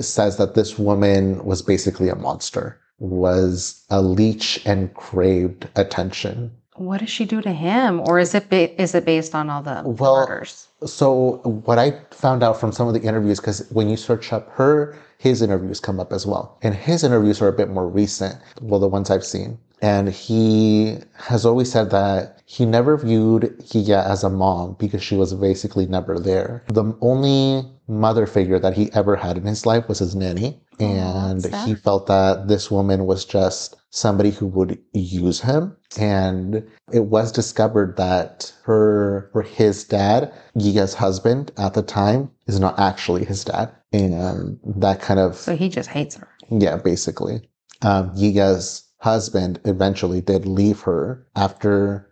says 0.00 0.36
that 0.36 0.54
this 0.54 0.78
woman 0.78 1.44
was 1.44 1.62
basically 1.62 2.08
a 2.08 2.16
monster, 2.16 2.78
was 2.98 3.84
a 3.90 4.02
leech 4.02 4.60
and 4.66 4.92
craved 4.94 5.68
attention. 5.76 6.50
what 6.76 7.00
does 7.00 7.08
she 7.08 7.24
do 7.24 7.40
to 7.40 7.52
him, 7.52 8.00
or 8.00 8.18
is 8.18 8.34
it 8.34 8.50
ba- 8.50 8.78
is 8.80 8.94
it 8.94 9.04
based 9.06 9.34
on 9.34 9.48
all 9.48 9.62
the 9.62 9.82
Well, 9.86 10.26
murders? 10.26 10.68
So 10.84 11.40
what 11.64 11.78
I 11.78 11.98
found 12.10 12.42
out 12.42 12.60
from 12.60 12.70
some 12.72 12.86
of 12.88 12.94
the 12.94 13.00
interviews, 13.00 13.40
because 13.40 13.66
when 13.70 13.88
you 13.88 13.96
search 13.96 14.30
up 14.32 14.50
her, 14.52 14.94
his 15.18 15.40
interviews 15.40 15.80
come 15.80 15.98
up 15.98 16.12
as 16.12 16.26
well. 16.26 16.58
And 16.62 16.74
his 16.74 17.02
interviews 17.02 17.40
are 17.40 17.48
a 17.48 17.52
bit 17.52 17.70
more 17.70 17.88
recent. 17.88 18.36
Well, 18.60 18.80
the 18.80 18.88
ones 18.88 19.10
I've 19.10 19.24
seen. 19.24 19.58
And 19.82 20.08
he 20.08 20.96
has 21.14 21.44
always 21.44 21.70
said 21.70 21.90
that 21.90 22.42
he 22.46 22.64
never 22.64 22.96
viewed 22.96 23.42
Yiya 23.60 24.04
as 24.06 24.24
a 24.24 24.30
mom 24.30 24.76
because 24.78 25.02
she 25.02 25.16
was 25.16 25.34
basically 25.34 25.86
never 25.86 26.18
there. 26.18 26.64
The 26.68 26.96
only 27.00 27.62
mother 27.88 28.26
figure 28.26 28.58
that 28.58 28.74
he 28.74 28.90
ever 28.94 29.16
had 29.16 29.36
in 29.36 29.44
his 29.44 29.66
life 29.66 29.88
was 29.88 29.98
his 29.98 30.14
nanny. 30.14 30.60
And 30.78 31.40
that's 31.42 31.64
he 31.64 31.74
felt 31.74 32.06
that 32.06 32.48
this 32.48 32.70
woman 32.70 33.06
was 33.06 33.24
just 33.24 33.76
somebody 33.90 34.30
who 34.30 34.46
would 34.48 34.78
use 34.92 35.40
him. 35.40 35.76
And 35.98 36.68
it 36.92 37.04
was 37.06 37.32
discovered 37.32 37.96
that 37.96 38.52
her 38.64 39.30
or 39.34 39.42
his 39.42 39.84
dad, 39.84 40.32
Yiya's 40.56 40.94
husband 40.94 41.50
at 41.56 41.74
the 41.74 41.82
time, 41.82 42.30
is 42.46 42.60
not 42.60 42.78
actually 42.78 43.24
his 43.24 43.44
dad. 43.44 43.74
And 43.92 44.58
that 44.64 45.00
kind 45.00 45.18
of 45.20 45.36
So 45.36 45.56
he 45.56 45.68
just 45.68 45.88
hates 45.88 46.16
her. 46.16 46.28
yeah, 46.50 46.76
basically. 46.76 47.48
Um, 47.82 48.10
Yiya's 48.14 48.85
husband 48.98 49.60
eventually 49.64 50.20
did 50.20 50.46
leave 50.46 50.80
her 50.80 51.26
after 51.36 52.08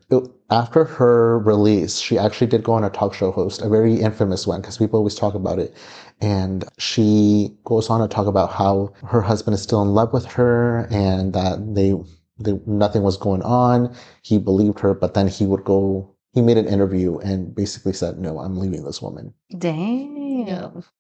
after 0.51 0.85
her 0.85 1.39
release. 1.41 1.99
She 1.99 2.19
actually 2.19 2.47
did 2.47 2.63
go 2.63 2.73
on 2.73 2.85
a 2.85 2.91
talk 2.91 3.15
show 3.15 3.33
host, 3.33 3.63
a 3.63 3.69
very 3.69 3.95
infamous 4.01 4.47
one 4.47 4.61
because 4.61 4.79
people 4.79 4.99
always 4.99 5.15
talk 5.15 5.35
about 5.35 5.59
it. 5.59 5.75
And 6.21 6.65
she 6.79 7.57
goes 7.65 7.91
on 7.91 8.01
to 8.01 8.15
talk 8.15 8.27
about 8.27 8.53
how 8.53 8.93
her 9.07 9.21
husband 9.21 9.55
is 9.55 9.63
still 9.63 9.83
in 9.83 9.89
love 9.89 10.13
with 10.13 10.27
her 10.27 10.87
and 10.91 11.33
that 11.33 11.75
they, 11.75 11.95
they 12.39 12.61
nothing 12.67 13.03
was 13.03 13.17
going 13.17 13.43
on. 13.43 13.95
He 14.23 14.39
believed 14.39 14.81
her, 14.81 14.95
but 14.95 15.15
then 15.15 15.29
he 15.29 15.47
would 15.47 15.65
go. 15.65 16.11
He 16.33 16.43
made 16.43 16.59
an 16.59 16.67
interview 16.67 17.19
and 17.19 17.55
basically 17.55 17.93
said, 17.93 18.19
"No, 18.19 18.41
I'm 18.41 18.57
leaving 18.57 18.85
this 18.85 19.01
woman." 19.01 19.35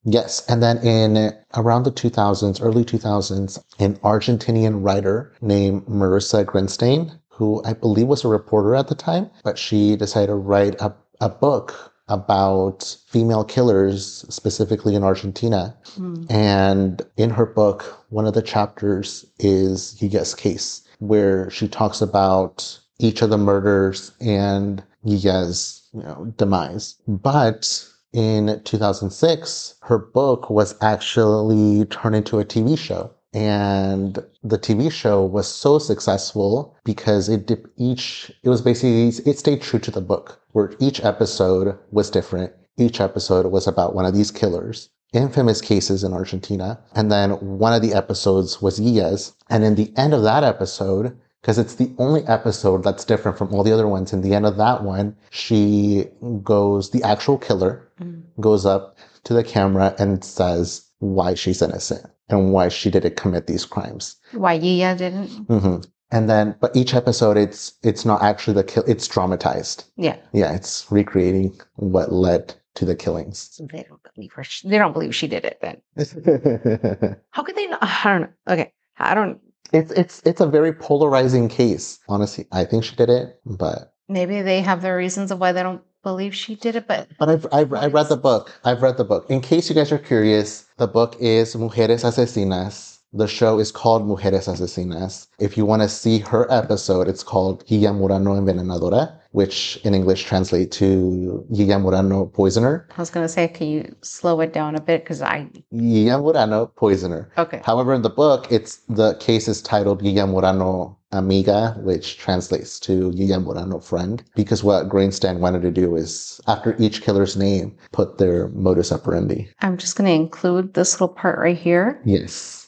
Yes. 0.05 0.45
And 0.49 0.63
then 0.63 0.79
in 0.79 1.33
around 1.55 1.85
the 1.85 1.93
2000s, 1.93 2.63
early 2.63 2.85
2000s, 2.85 3.63
an 3.79 3.97
Argentinian 3.97 4.85
writer 4.85 5.33
named 5.41 5.87
Marisa 5.87 6.45
Grinstein, 6.45 7.19
who 7.29 7.63
I 7.65 7.73
believe 7.73 8.07
was 8.07 8.25
a 8.25 8.29
reporter 8.29 8.75
at 8.75 8.89
the 8.89 8.95
time, 8.95 9.31
but 9.43 9.59
she 9.59 9.97
decided 9.97 10.29
to 10.29 10.35
write 10.35 10.81
a, 10.81 10.95
a 11.21 11.29
book 11.29 11.93
about 12.09 12.97
female 13.09 13.45
killers, 13.45 14.25
specifically 14.29 14.95
in 14.95 15.03
Argentina. 15.03 15.77
Hmm. 15.95 16.27
And 16.29 17.03
in 17.17 17.31
her 17.31 17.47
book, 17.47 18.05
one 18.11 18.27
of 18.27 18.35
the 18.35 18.43
chapters 18.43 19.25
is 19.39 19.97
Yiya's 20.01 20.35
case, 20.35 20.83
where 20.99 21.51
she 21.51 21.67
talks 21.67 22.01
about 22.03 22.79
each 22.99 23.23
of 23.23 23.31
the 23.31 23.39
murders 23.39 24.13
and 24.21 24.83
Yiya's 25.05 25.89
you 25.95 26.03
know, 26.03 26.33
demise. 26.37 26.97
But 27.09 27.85
in 28.15 28.63
2006, 28.65 29.75
her 29.83 29.99
book 29.99 30.49
was 30.49 30.75
actually 30.81 31.85
turned 31.87 32.17
into 32.17 32.39
a 32.39 32.45
TV 32.45 32.79
show. 32.79 33.11
And 33.35 34.15
the 34.45 34.59
TV 34.59 34.91
show 34.93 35.25
was 35.25 35.49
so 35.49 35.81
successful 35.81 36.77
because 36.85 37.29
it 37.29 37.51
each, 37.77 38.31
it 38.45 38.49
was 38.49 38.63
basically, 38.63 39.09
it 39.31 39.39
stayed 39.39 39.61
true 39.61 39.81
to 39.81 39.91
the 39.91 40.01
book, 40.01 40.41
where 40.53 40.73
each 40.79 41.05
episode 41.05 41.77
was 41.91 42.11
different. 42.11 42.53
Each 42.79 43.01
episode 43.01 43.47
was 43.47 43.67
about 43.67 43.95
one 43.95 44.07
of 44.07 44.15
these 44.15 44.31
killers. 44.31 44.89
infamous 45.15 45.61
cases 45.61 46.03
in 46.05 46.13
Argentina. 46.13 46.79
And 46.95 47.11
then 47.11 47.33
one 47.33 47.73
of 47.73 47.83
the 47.83 47.95
episodes 47.95 48.61
was 48.61 48.81
Yiya's. 48.81 49.33
And 49.49 49.65
in 49.65 49.77
the 49.77 49.93
end 49.97 50.13
of 50.13 50.23
that 50.25 50.45
episode, 50.45 51.17
because 51.45 51.59
it's 51.59 51.75
the 51.75 51.93
only 51.99 52.23
episode 52.27 52.83
that's 52.83 53.05
different 53.05 53.37
from 53.37 53.53
all 53.53 53.63
the 53.63 53.71
other 53.73 53.87
ones. 53.87 54.15
In 54.15 54.23
the 54.23 54.33
end 54.35 54.47
of 54.47 54.57
that 54.57 54.83
one, 54.83 55.15
she 55.31 56.07
goes, 56.43 56.91
the 56.91 57.03
actual 57.03 57.37
killer 57.37 57.87
Mm. 58.01 58.23
goes 58.41 58.65
up 58.65 58.97
to 59.25 59.35
the 59.35 59.45
camera 59.45 59.95
and 59.99 60.25
says 60.25 60.89
why 61.01 61.35
she's 61.35 61.61
innocent 61.61 62.07
and 62.31 62.53
why 62.55 62.69
she 62.69 62.91
didn't 62.91 63.17
commit 63.17 63.47
these 63.47 63.67
crimes. 63.67 64.17
Why 64.33 64.59
Yiya 64.59 64.97
didn't? 64.97 65.29
hmm 65.47 65.77
And 66.11 66.31
then, 66.31 66.57
but 66.61 66.75
each 66.75 66.95
episode, 66.95 67.37
it's 67.37 67.75
it's 67.83 68.05
not 68.07 68.23
actually 68.23 68.55
the 68.55 68.65
kill. 68.65 68.85
It's 68.87 69.07
dramatized. 69.07 69.85
Yeah. 69.97 70.17
Yeah, 70.33 70.55
it's 70.55 70.91
recreating 70.91 71.53
what 71.77 72.11
led 72.11 72.55
to 72.77 72.85
the 72.87 72.97
killings. 72.97 73.61
They 73.71 73.85
don't 73.89 74.01
believe 74.15 74.33
her. 74.33 74.45
They 74.65 74.79
don't 74.79 74.93
believe 74.95 75.15
she 75.15 75.29
did 75.29 75.45
it 75.45 75.59
then. 75.61 75.77
How 77.31 77.43
could 77.43 77.55
they 77.57 77.67
not? 77.67 77.83
I 77.83 78.03
don't 78.05 78.23
know. 78.23 78.29
Okay. 78.55 78.73
I 78.99 79.15
don't. 79.15 79.41
It's 79.75 79.91
it's 79.93 80.23
it's 80.25 80.41
a 80.41 80.47
very 80.47 80.73
polarizing 80.73 81.49
case. 81.49 81.99
Honestly, 82.09 82.47
I 82.53 82.65
think 82.65 82.85
she 82.85 82.97
did 82.97 83.11
it, 83.11 83.41
but 83.45 83.95
Maybe 84.09 84.43
they 84.43 84.61
have 84.61 84.83
their 84.83 84.97
reasons 84.97 85.31
of 85.31 85.41
why 85.41 85.53
they 85.53 85.63
don't 85.63 85.83
believe 86.03 86.35
she 86.35 86.55
did 86.57 86.77
it, 86.77 86.87
but 86.87 87.09
But 87.19 87.31
I've, 87.31 87.47
I've 87.53 87.73
I 87.73 87.87
read 87.87 88.09
the 88.09 88.17
book. 88.17 88.53
I've 88.65 88.83
read 88.83 88.99
the 88.99 89.05
book. 89.05 89.31
In 89.31 89.41
case 89.41 89.69
you 89.69 89.75
guys 89.75 89.91
are 89.93 89.99
curious, 89.99 90.67
the 90.77 90.87
book 90.87 91.17
is 91.19 91.55
Mujeres 91.57 92.05
Asesinas. 92.05 92.94
The 93.17 93.29
show 93.29 93.61
is 93.61 93.71
called 93.71 94.03
Mujeres 94.03 94.49
Asesinas. 94.49 95.29
If 95.39 95.57
you 95.57 95.65
want 95.65 95.83
to 95.83 95.89
see 95.89 96.19
her 96.19 96.51
episode, 96.51 97.07
it's 97.07 97.23
called 97.23 97.65
Yiya 97.67 97.97
Murano 97.97 98.35
Envenenadora, 98.35 99.17
which 99.31 99.79
in 99.85 99.95
English 99.95 100.25
translates 100.25 100.77
to 100.79 101.47
Yiya 101.53 101.81
Murano 101.81 102.27
Poisoner. 102.27 102.89
I 102.91 103.01
was 103.01 103.11
going 103.11 103.25
to 103.25 103.33
say, 103.33 103.47
can 103.47 103.69
you 103.69 103.95
slow 104.03 104.41
it 104.41 104.53
down 104.53 104.75
a 104.75 104.81
bit? 104.81 105.05
Because 105.05 105.23
I. 105.23 105.49
Yiya 105.73 106.21
Murano 106.21 106.67
Poisoner. 106.75 107.31
Okay. 107.39 107.63
However, 107.65 107.95
in 107.95 108.03
the 108.03 108.11
book, 108.11 108.51
it's 108.51 108.79
the 108.89 109.15
case 109.21 109.47
is 109.47 109.63
titled 109.63 110.03
Yiya 110.03 110.29
Murano 110.29 110.99
Amiga, 111.13 111.77
which 111.85 112.19
translates 112.19 112.81
to 112.81 113.13
Yiya 113.13 113.41
Murano 113.41 113.79
Friend. 113.79 114.25
Because 114.35 114.65
what 114.65 114.89
Grinstein 114.89 115.39
wanted 115.39 115.63
to 115.63 115.71
do 115.71 115.95
is, 115.95 116.41
after 116.49 116.75
each 116.81 117.03
killer's 117.03 117.37
name, 117.37 117.77
put 117.93 118.19
their 118.19 118.49
modus 118.49 118.91
operandi. 118.91 119.49
I'm 119.61 119.77
just 119.77 119.95
going 119.95 120.09
to 120.09 120.15
include 120.17 120.75
this 120.75 120.95
little 120.95 121.15
part 121.15 121.39
right 121.39 121.57
here. 121.57 122.03
Yes. 122.05 122.64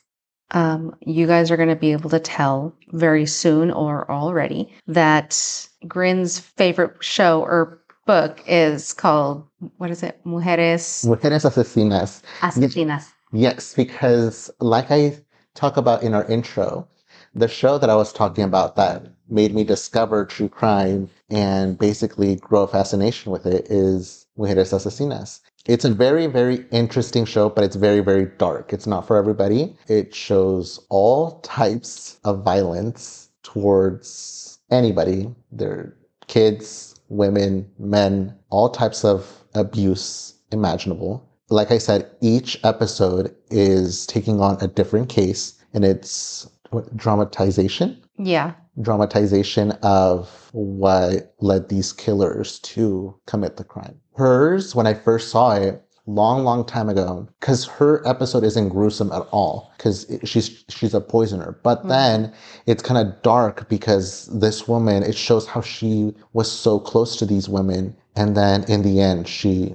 Um, 0.53 0.95
you 1.01 1.27
guys 1.27 1.51
are 1.51 1.57
going 1.57 1.69
to 1.69 1.77
be 1.77 1.93
able 1.93 2.11
to 2.11 2.21
tell 2.21 2.75
very 2.93 3.27
soon 3.27 3.71
or 3.71 4.11
already 4.11 4.73
that 4.87 5.69
Grin's 5.89 6.39
favorite 6.39 7.03
show 7.03 7.41
or 7.41 7.83
book 8.07 8.43
is 8.47 8.93
called, 8.93 9.47
what 9.79 9.91
is 9.91 10.03
it? 10.03 10.21
Mujeres 10.25 11.05
Mujeres 11.05 11.45
Asesinas. 11.45 12.23
Asesinas. 12.41 13.13
Yes, 13.33 13.75
because 13.75 14.51
like 14.61 14.91
I 14.91 15.19
talk 15.55 15.77
about 15.77 16.03
in 16.03 16.15
our 16.15 16.25
intro, 16.27 16.87
the 17.35 17.49
show 17.49 17.77
that 17.79 17.91
I 17.91 17.97
was 17.97 18.13
talking 18.13 18.45
about 18.45 18.77
that 18.77 19.03
made 19.29 19.55
me 19.55 19.65
discover 19.65 20.25
true 20.25 20.49
crime 20.49 21.11
and 21.29 21.77
basically 21.77 22.37
grow 22.37 22.63
a 22.63 22.69
fascination 22.69 23.33
with 23.33 23.45
it 23.45 23.67
is 23.69 24.27
Mujeres 24.39 24.73
Asesinas. 24.73 25.41
It's 25.67 25.85
a 25.85 25.93
very, 25.93 26.27
very 26.27 26.65
interesting 26.71 27.25
show, 27.25 27.49
but 27.49 27.65
it's 27.65 27.77
very, 27.77 28.01
very 28.01 28.27
dark. 28.39 28.73
It's 28.73 28.87
not 28.87 29.07
for 29.07 29.17
everybody. 29.17 29.77
It 29.89 30.15
shows 30.15 30.85
all 30.91 31.41
types 31.41 32.19
of 32.25 32.45
violence 32.45 33.31
towards 33.43 34.59
anybody. 34.71 35.35
They're 35.51 35.97
kids, 36.29 36.95
women, 37.09 37.69
men, 37.79 38.35
all 38.51 38.71
types 38.71 39.05
of 39.05 39.45
abuse 39.55 40.35
imaginable. 40.53 41.29
Like 41.51 41.71
I 41.71 41.79
said, 41.79 42.11
each 42.21 42.59
episode 42.65 43.35
is 43.51 44.07
taking 44.07 44.41
on 44.41 44.59
a 44.61 44.69
different 44.69 45.09
case 45.09 45.55
and 45.73 45.85
it's 45.85 46.49
what, 46.71 46.97
dramatization 46.97 48.03
Yeah. 48.19 48.55
Dramatization 48.81 49.73
of 49.83 50.51
what 50.53 51.35
led 51.41 51.69
these 51.69 51.93
killers 51.93 52.59
to 52.61 53.15
commit 53.27 53.57
the 53.57 53.65
crime. 53.65 53.99
Hers, 54.17 54.75
when 54.75 54.87
I 54.87 54.95
first 54.95 55.31
saw 55.31 55.53
it, 55.53 55.83
long, 56.09 56.45
long 56.45 56.65
time 56.65 56.89
ago, 56.89 57.29
because 57.41 57.65
her 57.65 58.07
episode 58.07 58.45
isn't 58.45 58.69
gruesome 58.69 59.11
at 59.11 59.27
all, 59.33 59.73
because 59.77 60.07
she's 60.23 60.65
she's 60.69 60.95
a 60.95 61.01
poisoner. 61.01 61.59
But 61.65 61.83
Mhm. 61.85 61.89
then 61.89 62.33
it's 62.67 62.83
kind 62.83 62.97
of 63.05 63.23
dark 63.23 63.69
because 63.69 64.27
this 64.33 64.69
woman, 64.69 65.03
it 65.03 65.17
shows 65.17 65.47
how 65.47 65.61
she 65.63 66.15
was 66.33 66.51
so 66.51 66.79
close 66.79 67.17
to 67.17 67.27
these 67.27 67.49
women, 67.49 67.97
and 68.15 68.37
then 68.37 68.63
in 68.69 68.83
the 68.83 69.01
end, 69.01 69.27
she 69.27 69.75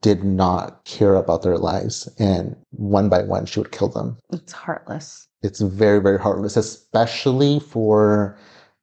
did 0.00 0.24
not 0.24 0.84
care 0.84 1.14
about 1.14 1.42
their 1.42 1.58
lives, 1.58 2.08
and 2.18 2.56
one 2.70 3.08
by 3.08 3.22
one, 3.22 3.46
she 3.46 3.60
would 3.60 3.70
kill 3.72 3.88
them 3.88 4.16
It's 4.32 4.52
heartless. 4.52 5.27
It's 5.42 5.60
very 5.60 6.00
very 6.00 6.18
heartless 6.18 6.56
especially 6.56 7.60
for 7.60 8.36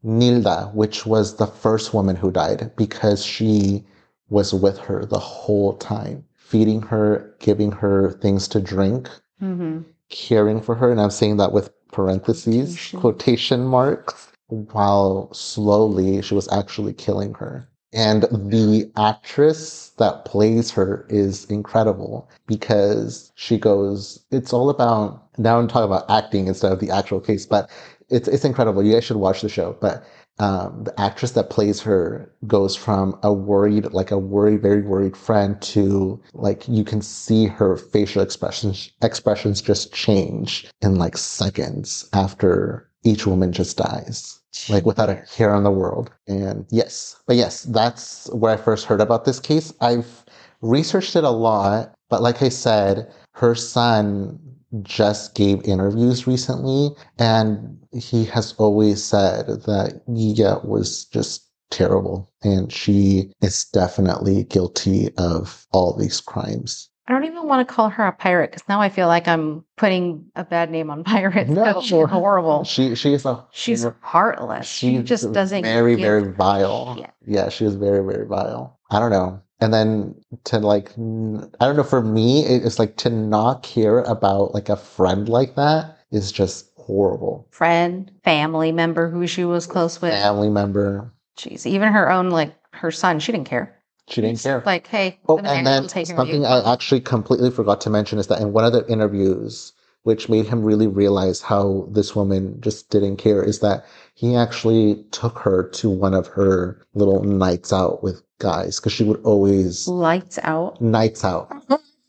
nilda 0.04 0.72
which 0.74 1.06
was 1.06 1.38
the 1.38 1.48
first 1.48 1.94
woman 1.94 2.16
who 2.16 2.32
died 2.32 2.72
because 2.76 3.26
she 3.26 3.84
was 4.30 4.54
with 4.54 4.78
her 4.78 5.06
the 5.06 5.20
whole 5.20 5.76
time 5.78 6.24
feeding 6.36 6.82
her 6.82 7.36
giving 7.40 7.72
her 7.72 8.12
things 8.12 8.48
to 8.48 8.60
drink 8.60 9.10
hmm 9.40 9.82
caring 10.10 10.62
for 10.62 10.76
her. 10.76 10.92
And 10.92 11.02
i'm 11.02 11.10
saying 11.10 11.38
that 11.38 11.52
with 11.52 11.72
parentheses 11.92 12.76
Quotation. 12.76 13.00
quotation 13.00 13.66
marks 13.66 14.32
while 14.48 15.34
slowly 15.34 16.22
she 16.22 16.36
was 16.36 16.48
actually 16.52 16.94
killing 16.94 17.34
her 17.34 17.68
and 17.96 18.24
the 18.24 18.92
actress 18.98 19.92
that 19.98 20.26
plays 20.26 20.70
her 20.72 21.06
is 21.10 21.46
incredible 21.46 22.30
because 22.46 23.32
she 23.36 23.58
goes, 23.58 24.24
it's 24.32 24.52
all 24.52 24.70
about, 24.70 25.30
now 25.38 25.58
I'm 25.58 25.70
talking 25.70 25.86
about 25.86 26.10
acting 26.10 26.48
instead 26.48 26.74
of 26.74 26.82
the 26.82 26.92
actual 26.92 27.22
case, 27.22 27.46
but 27.46 27.70
it's, 28.10 28.28
it's 28.28 28.44
incredible. 28.44 28.84
You 28.84 28.94
guys 28.94 29.06
should 29.06 29.16
watch 29.16 29.42
the 29.42 29.48
show. 29.48 29.78
But 29.80 30.06
um, 30.40 30.84
the 30.84 31.00
actress 31.00 31.32
that 31.32 31.50
plays 31.50 31.80
her 31.82 32.30
goes 32.46 32.76
from 32.76 33.18
a 33.24 33.32
worried, 33.32 33.86
like 33.94 34.12
a 34.12 34.20
worried, 34.20 34.62
very 34.62 34.82
worried 34.82 35.16
friend 35.16 35.60
to 35.62 36.22
like, 36.34 36.68
you 36.68 36.84
can 36.84 37.02
see 37.02 37.46
her 37.46 37.78
facial 37.78 38.22
expressions, 38.22 38.92
expressions 39.02 39.62
just 39.62 39.94
change 39.94 40.70
in 40.82 40.96
like 40.96 41.16
seconds 41.18 42.10
after 42.12 42.90
each 43.06 43.26
woman 43.26 43.54
just 43.54 43.78
dies 43.78 44.42
like 44.70 44.86
without 44.86 45.10
a 45.10 45.24
care 45.32 45.56
in 45.56 45.64
the 45.64 45.72
world. 45.72 46.12
And 46.28 46.66
yes, 46.70 47.16
but 47.28 47.36
yes, 47.36 47.64
that's 47.64 48.30
where 48.34 48.54
I 48.54 48.58
first 48.58 48.86
heard 48.86 49.02
about 49.02 49.26
this 49.26 49.40
case. 49.40 49.74
I've 49.82 50.24
researched 50.62 51.16
it 51.16 51.24
a 51.24 51.30
lot, 51.30 51.94
but 52.10 52.22
like 52.22 52.42
I 52.42 52.50
said, 52.50 53.12
her 53.34 53.56
son 53.56 54.40
just 54.84 55.36
gave 55.36 55.64
interviews 55.64 56.28
recently, 56.28 56.90
and 57.18 57.78
he 57.94 58.26
has 58.26 58.54
always 58.58 59.04
said 59.04 59.48
that 59.48 60.02
Yiya 60.10 60.66
was 60.66 61.06
just 61.06 61.50
terrible, 61.72 62.32
and 62.44 62.72
she 62.72 63.32
is 63.42 63.66
definitely 63.66 64.44
guilty 64.46 65.10
of 65.18 65.66
all 65.72 65.96
these 65.96 66.20
crimes. 66.22 66.90
I 67.08 67.14
don't 67.14 67.26
even 67.26 67.48
want 67.48 67.68
to 67.68 67.72
call 67.74 67.90
her 67.90 68.06
a 68.08 68.12
pirate 68.12 68.52
because 68.52 68.68
now 68.68 68.82
I 68.82 68.90
feel 68.90 69.08
like 69.08 69.28
I'm 69.28 69.64
putting 69.78 70.26
a 70.36 70.44
bad 70.44 70.72
name 70.72 70.90
on 70.90 71.04
pirates. 71.14 71.50
No. 71.50 71.80
she's 71.82 71.92
horrible. 72.10 72.64
She 72.64 72.96
she 72.96 73.14
is 73.14 73.26
a 73.26 73.46
She's 73.52 73.86
heartless. 74.02 74.68
She 74.68 74.98
just 75.00 75.32
doesn't. 75.32 75.64
very 75.64 75.96
very 75.96 76.32
vile 76.32 76.96
shit. 76.98 77.12
yeah 77.28 77.50
she 77.50 77.64
was 77.64 77.76
very 77.76 78.04
very 78.04 78.26
vile 78.28 78.80
i 78.92 79.00
don't 79.00 79.10
know 79.12 79.42
and 79.60 79.74
then 79.74 80.16
to 80.46 80.60
like 80.60 80.92
I 80.92 81.66
don't 81.66 81.76
know 81.78 81.84
for 81.84 82.02
me 82.04 82.46
it's 82.46 82.78
like 82.80 82.98
to 82.98 83.10
not 83.10 83.64
care 83.64 84.00
about 84.02 84.54
like 84.54 84.70
a 84.70 84.76
friend 84.76 85.28
like 85.30 85.56
that 85.56 85.98
is 86.12 86.32
just 86.32 86.72
horrible 86.78 87.48
Friend, 87.52 88.12
family 88.24 88.72
member 88.72 89.10
who 89.10 89.26
she 89.28 89.44
was 89.46 89.66
close 89.68 90.02
with. 90.02 90.12
family 90.12 90.50
member 90.50 91.12
Jeez, 91.38 91.66
even 91.66 91.92
her 91.92 92.10
own 92.12 92.30
like 92.30 92.54
her 92.72 92.92
son, 92.92 93.20
she 93.20 93.32
didn't 93.32 93.48
care. 93.48 93.76
She 94.10 94.22
didn't 94.22 94.42
care 94.42 94.64
Like, 94.66 94.88
hey, 94.88 95.20
oh 95.28 95.38
the 95.38 95.50
and 95.50 95.68
then 95.68 95.84
will 95.84 95.90
take 95.90 96.08
care 96.08 96.18
of 96.18 96.28
you. 96.28 96.34
something 96.34 96.46
i 96.46 96.74
actually 96.74 97.02
completely 97.02 97.52
forgot 97.52 97.82
to 97.82 97.90
mention 97.90 98.20
is 98.20 98.28
that 98.28 98.42
in 98.42 98.54
one 98.54 98.66
of 98.66 98.74
the 98.74 98.86
interviews 98.88 99.74
which 100.04 100.30
made 100.30 100.46
him 100.48 100.64
really 100.64 100.88
realize 100.88 101.42
how 101.42 101.88
this 101.92 102.16
woman 102.16 102.60
just 102.62 102.90
didn't 102.92 103.18
care 103.18 103.44
is 103.44 103.60
that 103.62 103.86
he 104.16 104.36
actually 104.36 105.04
took 105.12 105.40
her 105.40 105.70
to 105.70 105.90
one 105.90 106.14
of 106.14 106.28
her 106.28 106.86
little 106.94 107.24
nights 107.24 107.74
out 107.74 108.04
with 108.04 108.22
guys 108.40 108.80
because 108.80 108.94
she 108.94 109.04
would 109.04 109.22
always 109.24 109.88
Lights 109.88 110.40
out. 110.44 110.80
nights 110.82 111.24
out 111.26 111.52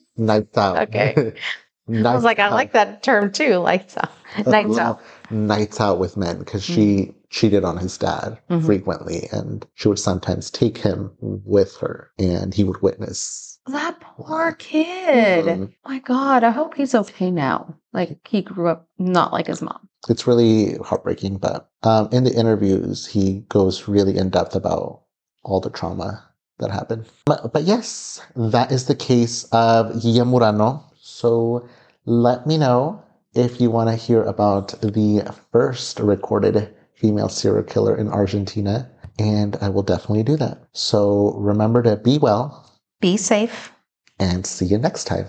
nights 0.17 0.59
out 0.59 0.77
Okay. 0.89 1.35
I 1.89 2.15
was 2.15 2.25
like, 2.25 2.39
I 2.39 2.47
out. 2.47 2.53
like 2.53 2.73
that 2.73 3.03
term 3.03 3.31
too. 3.33 3.57
Lights 3.59 3.97
out. 3.97 4.11
Nights 4.47 4.79
out. 4.79 5.01
nights 5.31 5.81
out 5.81 5.99
with 5.99 6.17
men 6.17 6.39
because 6.39 6.63
she 6.65 7.15
cheated 7.31 7.65
on 7.65 7.77
his 7.79 7.97
dad 7.97 8.39
Mhm. 8.51 8.65
frequently 8.65 9.29
and 9.33 9.65
she 9.75 9.89
would 9.89 9.99
sometimes 9.99 10.51
take 10.51 10.79
him 10.79 11.11
with 11.21 11.77
her 11.79 12.11
and 12.19 12.53
he 12.55 12.65
would 12.65 12.83
witness 12.83 13.59
That 13.69 13.99
poor 14.01 14.53
kid. 14.53 15.45
Mhm. 15.47 15.73
My 15.87 15.99
God, 16.01 16.45
I 16.45 16.51
hope 16.51 16.75
he's 16.75 16.95
okay 16.95 17.31
now. 17.31 17.75
Like 17.93 18.19
he 18.29 18.43
grew 18.43 18.69
up 18.69 18.89
not 18.99 19.33
like 19.33 19.47
his 19.47 19.63
mom. 19.63 19.89
it's 20.09 20.27
really 20.27 20.77
heartbreaking 20.85 21.39
but 21.39 21.69
um, 21.83 22.09
in 22.13 22.23
the 22.25 22.33
interviews 22.35 23.07
he 23.07 23.45
goes 23.49 23.89
really 23.89 24.17
in 24.19 24.29
depth 24.31 24.55
about 24.55 25.03
all 25.45 25.61
the 25.61 25.71
trauma 25.71 26.23
that 26.59 26.71
happened 26.71 27.07
but, 27.25 27.53
but 27.53 27.63
yes 27.65 28.21
that 28.37 28.71
is 28.71 28.87
the 28.87 28.95
case 28.95 29.45
of 29.53 29.87
Yiya 30.03 30.25
Murano 30.27 30.85
So 31.17 31.67
let 32.05 32.47
me 32.47 32.59
know 32.59 33.03
if 33.33 33.59
you 33.59 33.71
want 33.71 33.89
to 33.89 33.97
hear 33.97 34.23
about 34.25 34.79
the 34.83 35.25
first 35.51 35.99
recorded 35.99 36.75
female 36.93 37.31
serial 37.31 37.65
killer 37.65 37.97
in 37.97 38.09
Argentina, 38.09 38.91
and 39.19 39.57
I 39.63 39.71
will 39.71 39.83
definitely 39.83 40.25
do 40.25 40.37
that. 40.37 40.59
So 40.75 41.33
remember 41.39 41.83
to 41.85 41.97
be 41.97 42.19
well 42.19 42.71
Be 43.01 43.17
safe. 43.17 43.73
and 44.19 44.47
see 44.47 44.67
you 44.67 44.77
next 44.77 45.05
time. 45.05 45.29